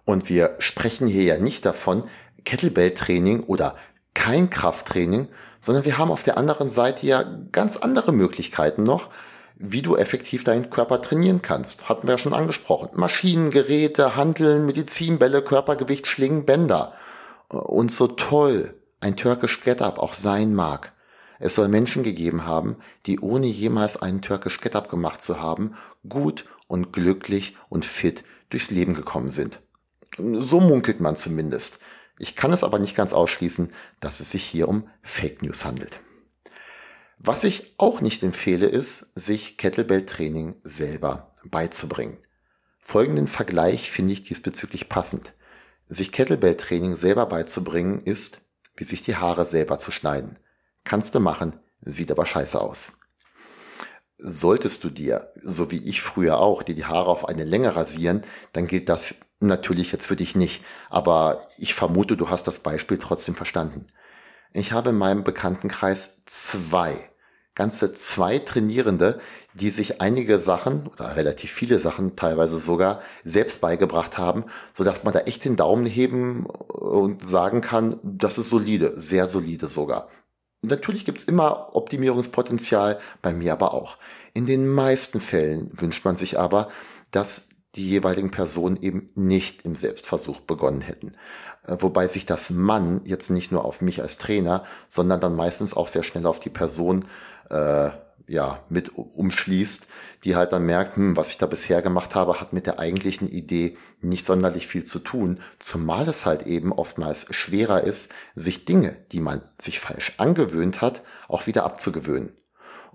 Und 0.08 0.30
wir 0.30 0.56
sprechen 0.58 1.06
hier 1.06 1.24
ja 1.24 1.36
nicht 1.36 1.66
davon, 1.66 2.02
Kettlebell-Training 2.46 3.42
oder 3.42 3.76
kein 4.14 4.48
Krafttraining, 4.48 5.28
sondern 5.60 5.84
wir 5.84 5.98
haben 5.98 6.10
auf 6.10 6.22
der 6.22 6.38
anderen 6.38 6.70
Seite 6.70 7.06
ja 7.06 7.22
ganz 7.52 7.76
andere 7.76 8.10
Möglichkeiten 8.12 8.84
noch, 8.84 9.10
wie 9.56 9.82
du 9.82 9.96
effektiv 9.98 10.44
deinen 10.44 10.70
Körper 10.70 11.02
trainieren 11.02 11.42
kannst. 11.42 11.90
Hatten 11.90 12.08
wir 12.08 12.14
ja 12.14 12.18
schon 12.18 12.32
angesprochen. 12.32 12.88
Maschinen, 12.94 13.50
Geräte, 13.50 14.16
Handeln, 14.16 14.64
Medizinbälle, 14.64 15.42
Körpergewicht, 15.42 16.06
Schlingen, 16.06 16.46
Bänder. 16.46 16.94
Und 17.50 17.92
so 17.92 18.06
toll 18.08 18.80
ein 19.00 19.14
Turkish 19.14 19.60
Get-Up 19.60 19.98
auch 19.98 20.14
sein 20.14 20.54
mag. 20.54 20.94
Es 21.38 21.54
soll 21.54 21.68
Menschen 21.68 22.02
gegeben 22.02 22.46
haben, 22.46 22.76
die 23.04 23.20
ohne 23.20 23.46
jemals 23.46 24.00
einen 24.00 24.22
Turkish 24.22 24.58
Get-Up 24.58 24.88
gemacht 24.88 25.20
zu 25.20 25.42
haben, 25.42 25.74
gut 26.08 26.46
und 26.66 26.94
glücklich 26.94 27.58
und 27.68 27.84
fit 27.84 28.24
durchs 28.48 28.70
Leben 28.70 28.94
gekommen 28.94 29.28
sind. 29.28 29.60
So 30.18 30.61
munkelt 30.61 31.00
man 31.00 31.16
zumindest. 31.16 31.78
Ich 32.18 32.35
kann 32.35 32.52
es 32.52 32.64
aber 32.64 32.78
nicht 32.78 32.96
ganz 32.96 33.12
ausschließen, 33.12 33.72
dass 34.00 34.20
es 34.20 34.31
sich 34.31 34.44
hier 34.44 34.68
um 34.68 34.88
Fake 35.02 35.42
News 35.42 35.64
handelt. 35.64 36.00
Was 37.18 37.44
ich 37.44 37.74
auch 37.78 38.00
nicht 38.00 38.22
empfehle, 38.22 38.66
ist, 38.66 39.12
sich 39.14 39.57
Kettlebell-Training 39.57 40.57
selber 40.62 41.35
beizubringen. 41.44 42.18
Folgenden 42.78 43.28
Vergleich 43.28 43.90
finde 43.90 44.12
ich 44.12 44.22
diesbezüglich 44.22 44.88
passend. 44.88 45.33
Sich 45.88 46.12
Kettlebell-Training 46.12 46.96
selber 46.96 47.26
beizubringen 47.26 48.00
ist, 48.00 48.40
wie 48.76 48.85
sich 48.85 49.02
die 49.02 49.16
Haare 49.16 49.46
selber 49.46 49.78
zu 49.78 49.90
schneiden. 49.90 50.38
Kannst 50.85 51.14
du 51.14 51.20
machen, 51.20 51.59
sieht 51.83 52.11
aber 52.11 52.24
scheiße 52.24 52.61
aus. 52.61 52.92
Solltest 54.18 54.85
du 54.85 54.90
dir, 54.90 55.33
so 55.40 55.70
wie 55.70 55.88
ich 55.88 56.02
früher 56.02 56.38
auch, 56.38 56.62
dir 56.62 56.74
die 56.74 56.87
Haare 56.87 57.11
auf 57.11 57.28
eine 57.28 57.44
Länge 57.44 57.76
rasieren, 57.76 58.24
dann 58.52 58.66
gilt 58.66 58.88
das 58.88 59.14
natürlich 59.40 59.92
jetzt 59.92 60.07
für 60.07 60.16
dich 60.16 60.37
nicht. 60.37 60.64
Aber 60.90 61.40
ich 61.59 61.74
vermute, 61.74 62.16
du 62.16 62.31
hast 62.31 62.46
das 62.46 62.61
Beispiel 62.61 62.98
trotzdem 62.98 63.35
verstanden. 63.35 63.87
Ich 64.53 64.72
habe 64.72 64.90
in 64.90 64.98
meinem 64.98 65.24
Bekanntenkreis 65.24 66.22
zwei, 66.24 66.94
ganze 67.55 67.92
zwei 67.92 68.38
Trainierende, 68.38 69.20
die 69.53 69.70
sich 69.70 70.01
einige 70.01 70.38
Sachen 70.38 70.87
oder 70.87 71.16
relativ 71.16 71.51
viele 71.51 71.79
Sachen 71.81 72.16
teilweise 72.16 72.59
sogar 72.59 73.03
selbst 73.24 73.61
beigebracht 73.61 74.16
haben, 74.16 74.44
so 74.72 74.85
dass 74.85 75.05
man 75.05 75.12
da 75.12 75.20
echt 75.20 75.44
den 75.44 75.57
Daumen 75.57 75.87
heben 75.87 76.46
und 76.46 77.27
sagen 77.29 77.61
kann, 77.61 77.98
das 78.03 78.38
ist 78.38 78.48
solide, 78.48 78.94
sehr 79.01 79.29
solide 79.29 79.66
sogar. 79.66 80.09
Natürlich 80.62 81.05
gibt's 81.05 81.24
immer 81.24 81.77
Optimierungspotenzial, 81.77 82.98
bei 83.22 83.33
mir 83.33 83.53
aber 83.53 83.74
auch. 83.74 83.96
In 84.35 84.46
den 84.46 84.68
meisten 84.68 85.20
Fällen 85.20 85.70
wünscht 85.74 86.05
man 86.05 86.16
sich 86.16 86.38
aber, 86.38 86.68
dass 87.11 87.47
die 87.78 87.88
jeweiligen 87.88 88.30
Personen 88.30 88.76
eben 88.82 89.06
nicht 89.14 89.62
im 89.62 89.76
Selbstversuch 89.76 90.40
begonnen 90.40 90.80
hätten. 90.80 91.12
Äh, 91.66 91.76
wobei 91.78 92.08
sich 92.08 92.26
das 92.26 92.50
Mann 92.50 93.00
jetzt 93.04 93.30
nicht 93.30 93.52
nur 93.52 93.64
auf 93.64 93.80
mich 93.80 94.02
als 94.02 94.18
Trainer, 94.18 94.64
sondern 94.88 95.20
dann 95.20 95.36
meistens 95.36 95.74
auch 95.74 95.88
sehr 95.88 96.02
schnell 96.02 96.26
auf 96.26 96.40
die 96.40 96.50
Person 96.50 97.04
äh, 97.50 97.90
ja, 98.26 98.62
mit 98.68 98.90
umschließt, 98.94 99.86
die 100.24 100.36
halt 100.36 100.52
dann 100.52 100.66
merkt, 100.66 100.96
hm, 100.96 101.16
was 101.16 101.30
ich 101.30 101.38
da 101.38 101.46
bisher 101.46 101.80
gemacht 101.80 102.14
habe, 102.14 102.40
hat 102.40 102.52
mit 102.52 102.66
der 102.66 102.78
eigentlichen 102.78 103.26
Idee 103.26 103.78
nicht 104.02 104.26
sonderlich 104.26 104.66
viel 104.66 104.84
zu 104.84 104.98
tun, 104.98 105.40
zumal 105.58 106.06
es 106.08 106.26
halt 106.26 106.42
eben 106.42 106.72
oftmals 106.72 107.26
schwerer 107.30 107.82
ist, 107.84 108.12
sich 108.34 108.66
Dinge, 108.66 108.96
die 109.12 109.20
man 109.20 109.40
sich 109.58 109.80
falsch 109.80 110.14
angewöhnt 110.18 110.82
hat, 110.82 111.02
auch 111.26 111.46
wieder 111.46 111.64
abzugewöhnen. 111.64 112.36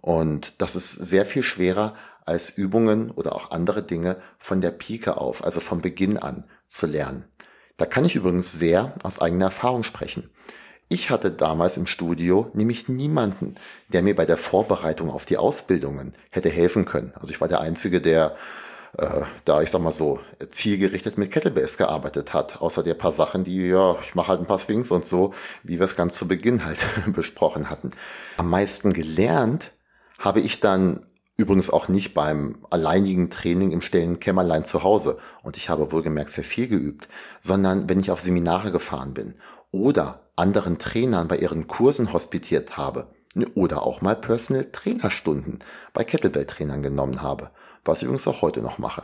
Und 0.01 0.53
das 0.57 0.75
ist 0.75 0.91
sehr 0.91 1.25
viel 1.25 1.43
schwerer, 1.43 1.95
als 2.25 2.49
Übungen 2.51 3.11
oder 3.11 3.35
auch 3.35 3.51
andere 3.51 3.83
Dinge 3.83 4.17
von 4.37 4.61
der 4.61 4.71
Pike 4.71 5.17
auf, 5.17 5.43
also 5.43 5.59
vom 5.59 5.81
Beginn 5.81 6.17
an 6.17 6.45
zu 6.67 6.87
lernen. 6.87 7.25
Da 7.77 7.85
kann 7.85 8.05
ich 8.05 8.15
übrigens 8.15 8.51
sehr 8.51 8.93
aus 9.03 9.19
eigener 9.19 9.45
Erfahrung 9.45 9.83
sprechen. 9.83 10.29
Ich 10.89 11.09
hatte 11.09 11.31
damals 11.31 11.77
im 11.77 11.87
Studio 11.87 12.51
nämlich 12.53 12.87
niemanden, 12.87 13.55
der 13.89 14.03
mir 14.03 14.15
bei 14.15 14.25
der 14.25 14.37
Vorbereitung 14.37 15.09
auf 15.09 15.25
die 15.25 15.37
Ausbildungen 15.37 16.13
hätte 16.29 16.49
helfen 16.49 16.85
können. 16.85 17.13
Also 17.15 17.31
ich 17.31 17.41
war 17.41 17.47
der 17.47 17.61
Einzige, 17.61 17.99
der 17.99 18.35
äh, 18.97 19.21
da, 19.45 19.61
ich 19.61 19.71
sag 19.71 19.81
mal 19.81 19.91
so, 19.91 20.19
zielgerichtet 20.51 21.17
mit 21.17 21.31
Kettlebells 21.31 21.77
gearbeitet 21.77 22.33
hat. 22.33 22.61
Außer 22.61 22.83
der 22.83 22.93
paar 22.93 23.11
Sachen, 23.11 23.43
die, 23.43 23.67
ja, 23.67 23.97
ich 24.03 24.13
mache 24.13 24.27
halt 24.27 24.39
ein 24.39 24.45
paar 24.45 24.59
Swings 24.59 24.91
und 24.91 25.07
so, 25.07 25.33
wie 25.63 25.79
wir 25.79 25.85
es 25.85 25.95
ganz 25.95 26.15
zu 26.15 26.27
Beginn 26.27 26.63
halt 26.63 26.79
besprochen 27.07 27.69
hatten. 27.69 27.91
Am 28.37 28.49
meisten 28.49 28.93
gelernt 28.93 29.71
habe 30.19 30.41
ich 30.41 30.59
dann 30.59 31.05
Übrigens 31.35 31.71
auch 31.71 31.87
nicht 31.87 32.13
beim 32.13 32.59
alleinigen 32.69 33.29
Training 33.29 33.71
im 33.71 33.81
stillen 33.81 34.19
Kämmerlein 34.19 34.65
zu 34.65 34.83
Hause. 34.83 35.17
Und 35.41 35.57
ich 35.57 35.69
habe 35.69 35.91
wohlgemerkt 35.91 36.29
sehr 36.29 36.43
viel 36.43 36.67
geübt, 36.67 37.07
sondern 37.41 37.89
wenn 37.89 37.99
ich 37.99 38.11
auf 38.11 38.21
Seminare 38.21 38.71
gefahren 38.71 39.13
bin 39.13 39.35
oder 39.71 40.29
anderen 40.35 40.77
Trainern 40.77 41.27
bei 41.27 41.37
ihren 41.37 41.67
Kursen 41.67 42.13
hospitiert 42.13 42.77
habe 42.77 43.07
oder 43.55 43.83
auch 43.83 44.01
mal 44.01 44.15
Personal 44.15 44.65
Trainerstunden 44.71 45.59
bei 45.93 46.03
Kettlebell-Trainern 46.03 46.83
genommen 46.83 47.21
habe, 47.23 47.49
was 47.83 47.99
ich 47.99 48.03
übrigens 48.03 48.27
auch 48.27 48.43
heute 48.43 48.61
noch 48.61 48.77
mache. 48.77 49.03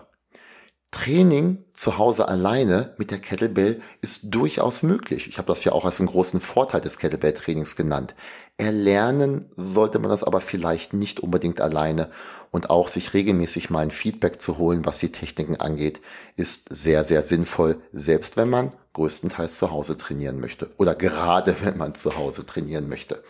Training 0.91 1.63
zu 1.73 1.99
Hause 1.99 2.27
alleine 2.27 2.95
mit 2.97 3.11
der 3.11 3.19
Kettlebell 3.19 3.81
ist 4.01 4.33
durchaus 4.33 4.81
möglich. 4.81 5.27
Ich 5.27 5.37
habe 5.37 5.47
das 5.47 5.63
ja 5.63 5.71
auch 5.71 5.85
als 5.85 5.99
einen 5.99 6.09
großen 6.09 6.41
Vorteil 6.41 6.81
des 6.81 6.97
Kettlebell-Trainings 6.97 7.75
genannt. 7.75 8.15
Erlernen 8.59 9.45
sollte 9.55 9.99
man 9.99 10.09
das 10.09 10.23
aber 10.23 10.41
vielleicht 10.41 10.93
nicht 10.93 11.21
unbedingt 11.21 11.61
alleine 11.61 12.11
und 12.51 12.69
auch 12.69 12.89
sich 12.89 13.13
regelmäßig 13.13 13.69
mal 13.69 13.79
ein 13.79 13.91
Feedback 13.91 14.41
zu 14.41 14.57
holen, 14.57 14.85
was 14.85 14.99
die 14.99 15.11
Techniken 15.11 15.55
angeht, 15.55 16.01
ist 16.35 16.67
sehr, 16.69 17.05
sehr 17.05 17.23
sinnvoll, 17.23 17.81
selbst 17.93 18.35
wenn 18.35 18.49
man 18.49 18.73
größtenteils 18.93 19.57
zu 19.57 19.71
Hause 19.71 19.97
trainieren 19.97 20.41
möchte 20.41 20.69
oder 20.77 20.93
gerade 20.93 21.55
wenn 21.63 21.77
man 21.77 21.95
zu 21.95 22.17
Hause 22.17 22.45
trainieren 22.45 22.89
möchte. 22.89 23.23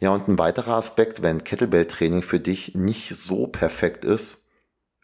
Ja, 0.00 0.10
und 0.10 0.26
ein 0.26 0.38
weiterer 0.38 0.74
Aspekt, 0.74 1.22
wenn 1.22 1.44
Kettlebell-Training 1.44 2.22
für 2.22 2.40
dich 2.40 2.74
nicht 2.74 3.14
so 3.14 3.46
perfekt 3.46 4.04
ist, 4.04 4.38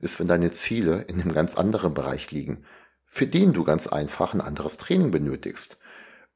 ist, 0.01 0.19
wenn 0.19 0.29
deine 0.29 0.51
Ziele 0.51 1.03
in 1.03 1.21
einem 1.21 1.33
ganz 1.33 1.55
anderen 1.55 1.95
Bereich 1.95 2.33
liegen, 2.33 2.65
für 3.05 3.27
den 3.29 3.53
du 3.53 3.63
ganz 3.63 3.87
einfach 3.87 4.35
ein 4.35 4.41
anderes 4.41 4.79
Training 4.79 5.13
benötigst. 5.13 5.79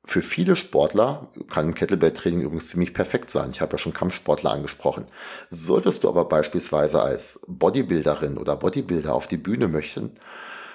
Für 0.08 0.22
viele 0.22 0.56
Sportler 0.56 1.28
kann 1.50 1.74
Kettlebell-Training 1.74 2.40
übrigens 2.40 2.68
ziemlich 2.68 2.94
perfekt 2.94 3.28
sein. 3.28 3.50
Ich 3.50 3.60
habe 3.60 3.72
ja 3.72 3.78
schon 3.78 3.92
Kampfsportler 3.92 4.50
angesprochen. 4.50 5.04
Solltest 5.50 6.02
du 6.02 6.08
aber 6.08 6.24
beispielsweise 6.24 7.02
als 7.02 7.40
Bodybuilderin 7.46 8.38
oder 8.38 8.56
Bodybuilder 8.56 9.14
auf 9.14 9.26
die 9.26 9.36
Bühne 9.36 9.68
möchten, 9.68 10.12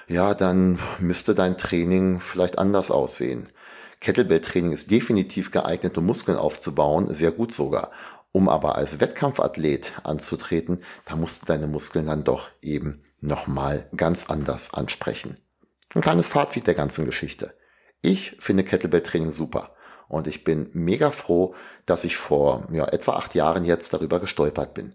ja, 0.06 0.34
dann 0.34 0.78
müsste 1.00 1.34
dein 1.34 1.58
Training 1.58 2.20
vielleicht 2.20 2.60
anders 2.60 2.92
aussehen. 2.92 3.48
Kettlebell-Training 3.98 4.70
ist 4.70 4.92
definitiv 4.92 5.50
geeignet, 5.50 5.98
um 5.98 6.06
Muskeln 6.06 6.38
aufzubauen, 6.38 7.12
sehr 7.12 7.32
gut 7.32 7.52
sogar. 7.52 7.90
Um 8.30 8.48
aber 8.48 8.76
als 8.76 9.00
Wettkampfathlet 9.00 9.94
anzutreten, 10.04 10.78
da 11.06 11.16
musst 11.16 11.42
du 11.42 11.46
deine 11.46 11.66
Muskeln 11.66 12.06
dann 12.06 12.22
doch 12.22 12.50
eben 12.62 13.02
nochmal 13.20 13.88
ganz 13.96 14.30
anders 14.30 14.74
ansprechen. 14.74 15.38
Ein 15.92 16.02
kleines 16.02 16.28
Fazit 16.28 16.68
der 16.68 16.74
ganzen 16.74 17.04
Geschichte. 17.04 17.52
Ich 18.04 18.36
finde 18.38 18.64
Kettlebell-Training 18.64 19.32
super 19.32 19.74
und 20.08 20.26
ich 20.26 20.44
bin 20.44 20.68
mega 20.74 21.10
froh, 21.10 21.54
dass 21.86 22.04
ich 22.04 22.18
vor 22.18 22.66
ja, 22.70 22.84
etwa 22.84 23.14
acht 23.14 23.34
Jahren 23.34 23.64
jetzt 23.64 23.94
darüber 23.94 24.20
gestolpert 24.20 24.74
bin. 24.74 24.94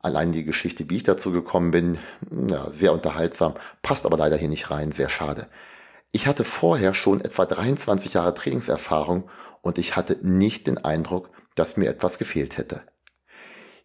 Allein 0.00 0.32
die 0.32 0.44
Geschichte, 0.44 0.90
wie 0.90 0.98
ich 0.98 1.02
dazu 1.02 1.32
gekommen 1.32 1.70
bin, 1.70 1.98
ja, 2.30 2.68
sehr 2.68 2.92
unterhaltsam, 2.92 3.54
passt 3.80 4.04
aber 4.04 4.18
leider 4.18 4.36
hier 4.36 4.50
nicht 4.50 4.70
rein, 4.70 4.92
sehr 4.92 5.08
schade. 5.08 5.46
Ich 6.10 6.26
hatte 6.26 6.44
vorher 6.44 6.92
schon 6.92 7.22
etwa 7.22 7.46
23 7.46 8.12
Jahre 8.12 8.34
Trainingserfahrung 8.34 9.30
und 9.62 9.78
ich 9.78 9.96
hatte 9.96 10.18
nicht 10.20 10.66
den 10.66 10.76
Eindruck, 10.76 11.30
dass 11.54 11.78
mir 11.78 11.88
etwas 11.88 12.18
gefehlt 12.18 12.58
hätte. 12.58 12.82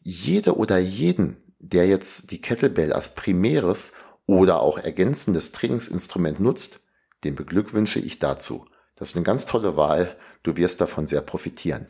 Jede 0.02 0.58
oder 0.58 0.78
jeden, 0.78 1.42
der 1.60 1.88
jetzt 1.88 2.32
die 2.32 2.42
Kettlebell 2.42 2.92
als 2.92 3.16
primäres 3.16 3.94
oder 4.26 4.60
auch 4.60 4.78
ergänzendes 4.78 5.54
Trainingsinstrument 5.54 6.42
nutzt, 6.42 6.82
den 7.24 7.36
beglückwünsche 7.36 8.00
ich 8.00 8.20
dazu. 8.20 8.66
Das 8.96 9.10
ist 9.10 9.16
eine 9.16 9.24
ganz 9.24 9.46
tolle 9.46 9.78
Wahl, 9.78 10.16
du 10.44 10.58
wirst 10.58 10.82
davon 10.82 11.08
sehr 11.08 11.22
profitieren. 11.22 11.88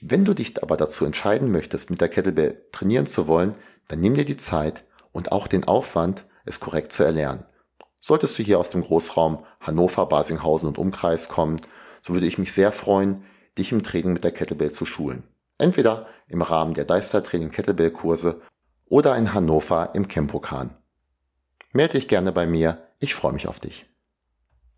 Wenn 0.00 0.24
du 0.24 0.32
dich 0.32 0.62
aber 0.62 0.76
dazu 0.76 1.04
entscheiden 1.04 1.52
möchtest, 1.52 1.90
mit 1.90 2.00
der 2.00 2.08
Kettlebell 2.08 2.66
trainieren 2.72 3.06
zu 3.06 3.26
wollen, 3.26 3.54
dann 3.88 4.00
nimm 4.00 4.14
dir 4.14 4.24
die 4.24 4.38
Zeit 4.38 4.84
und 5.12 5.32
auch 5.32 5.46
den 5.46 5.64
Aufwand, 5.64 6.24
es 6.44 6.60
korrekt 6.60 6.92
zu 6.92 7.02
erlernen. 7.02 7.44
Solltest 8.00 8.38
du 8.38 8.42
hier 8.42 8.58
aus 8.58 8.70
dem 8.70 8.82
Großraum 8.82 9.44
Hannover, 9.60 10.06
Basinghausen 10.06 10.68
und 10.68 10.78
Umkreis 10.78 11.28
kommen, 11.28 11.60
so 12.00 12.14
würde 12.14 12.26
ich 12.26 12.38
mich 12.38 12.52
sehr 12.52 12.72
freuen, 12.72 13.24
dich 13.58 13.72
im 13.72 13.82
Training 13.82 14.14
mit 14.14 14.24
der 14.24 14.32
Kettlebell 14.32 14.70
zu 14.70 14.86
schulen. 14.86 15.24
Entweder 15.58 16.06
im 16.28 16.40
Rahmen 16.40 16.72
der 16.72 16.86
Deister 16.86 17.22
Training 17.22 17.50
Kettlebell 17.50 17.90
Kurse 17.90 18.40
oder 18.86 19.16
in 19.16 19.34
Hannover 19.34 19.90
im 19.94 20.08
Campokan. 20.08 20.76
Melde 21.72 21.98
dich 21.98 22.08
gerne 22.08 22.32
bei 22.32 22.46
mir, 22.46 22.88
ich 22.98 23.14
freue 23.14 23.34
mich 23.34 23.46
auf 23.46 23.60
dich. 23.60 23.89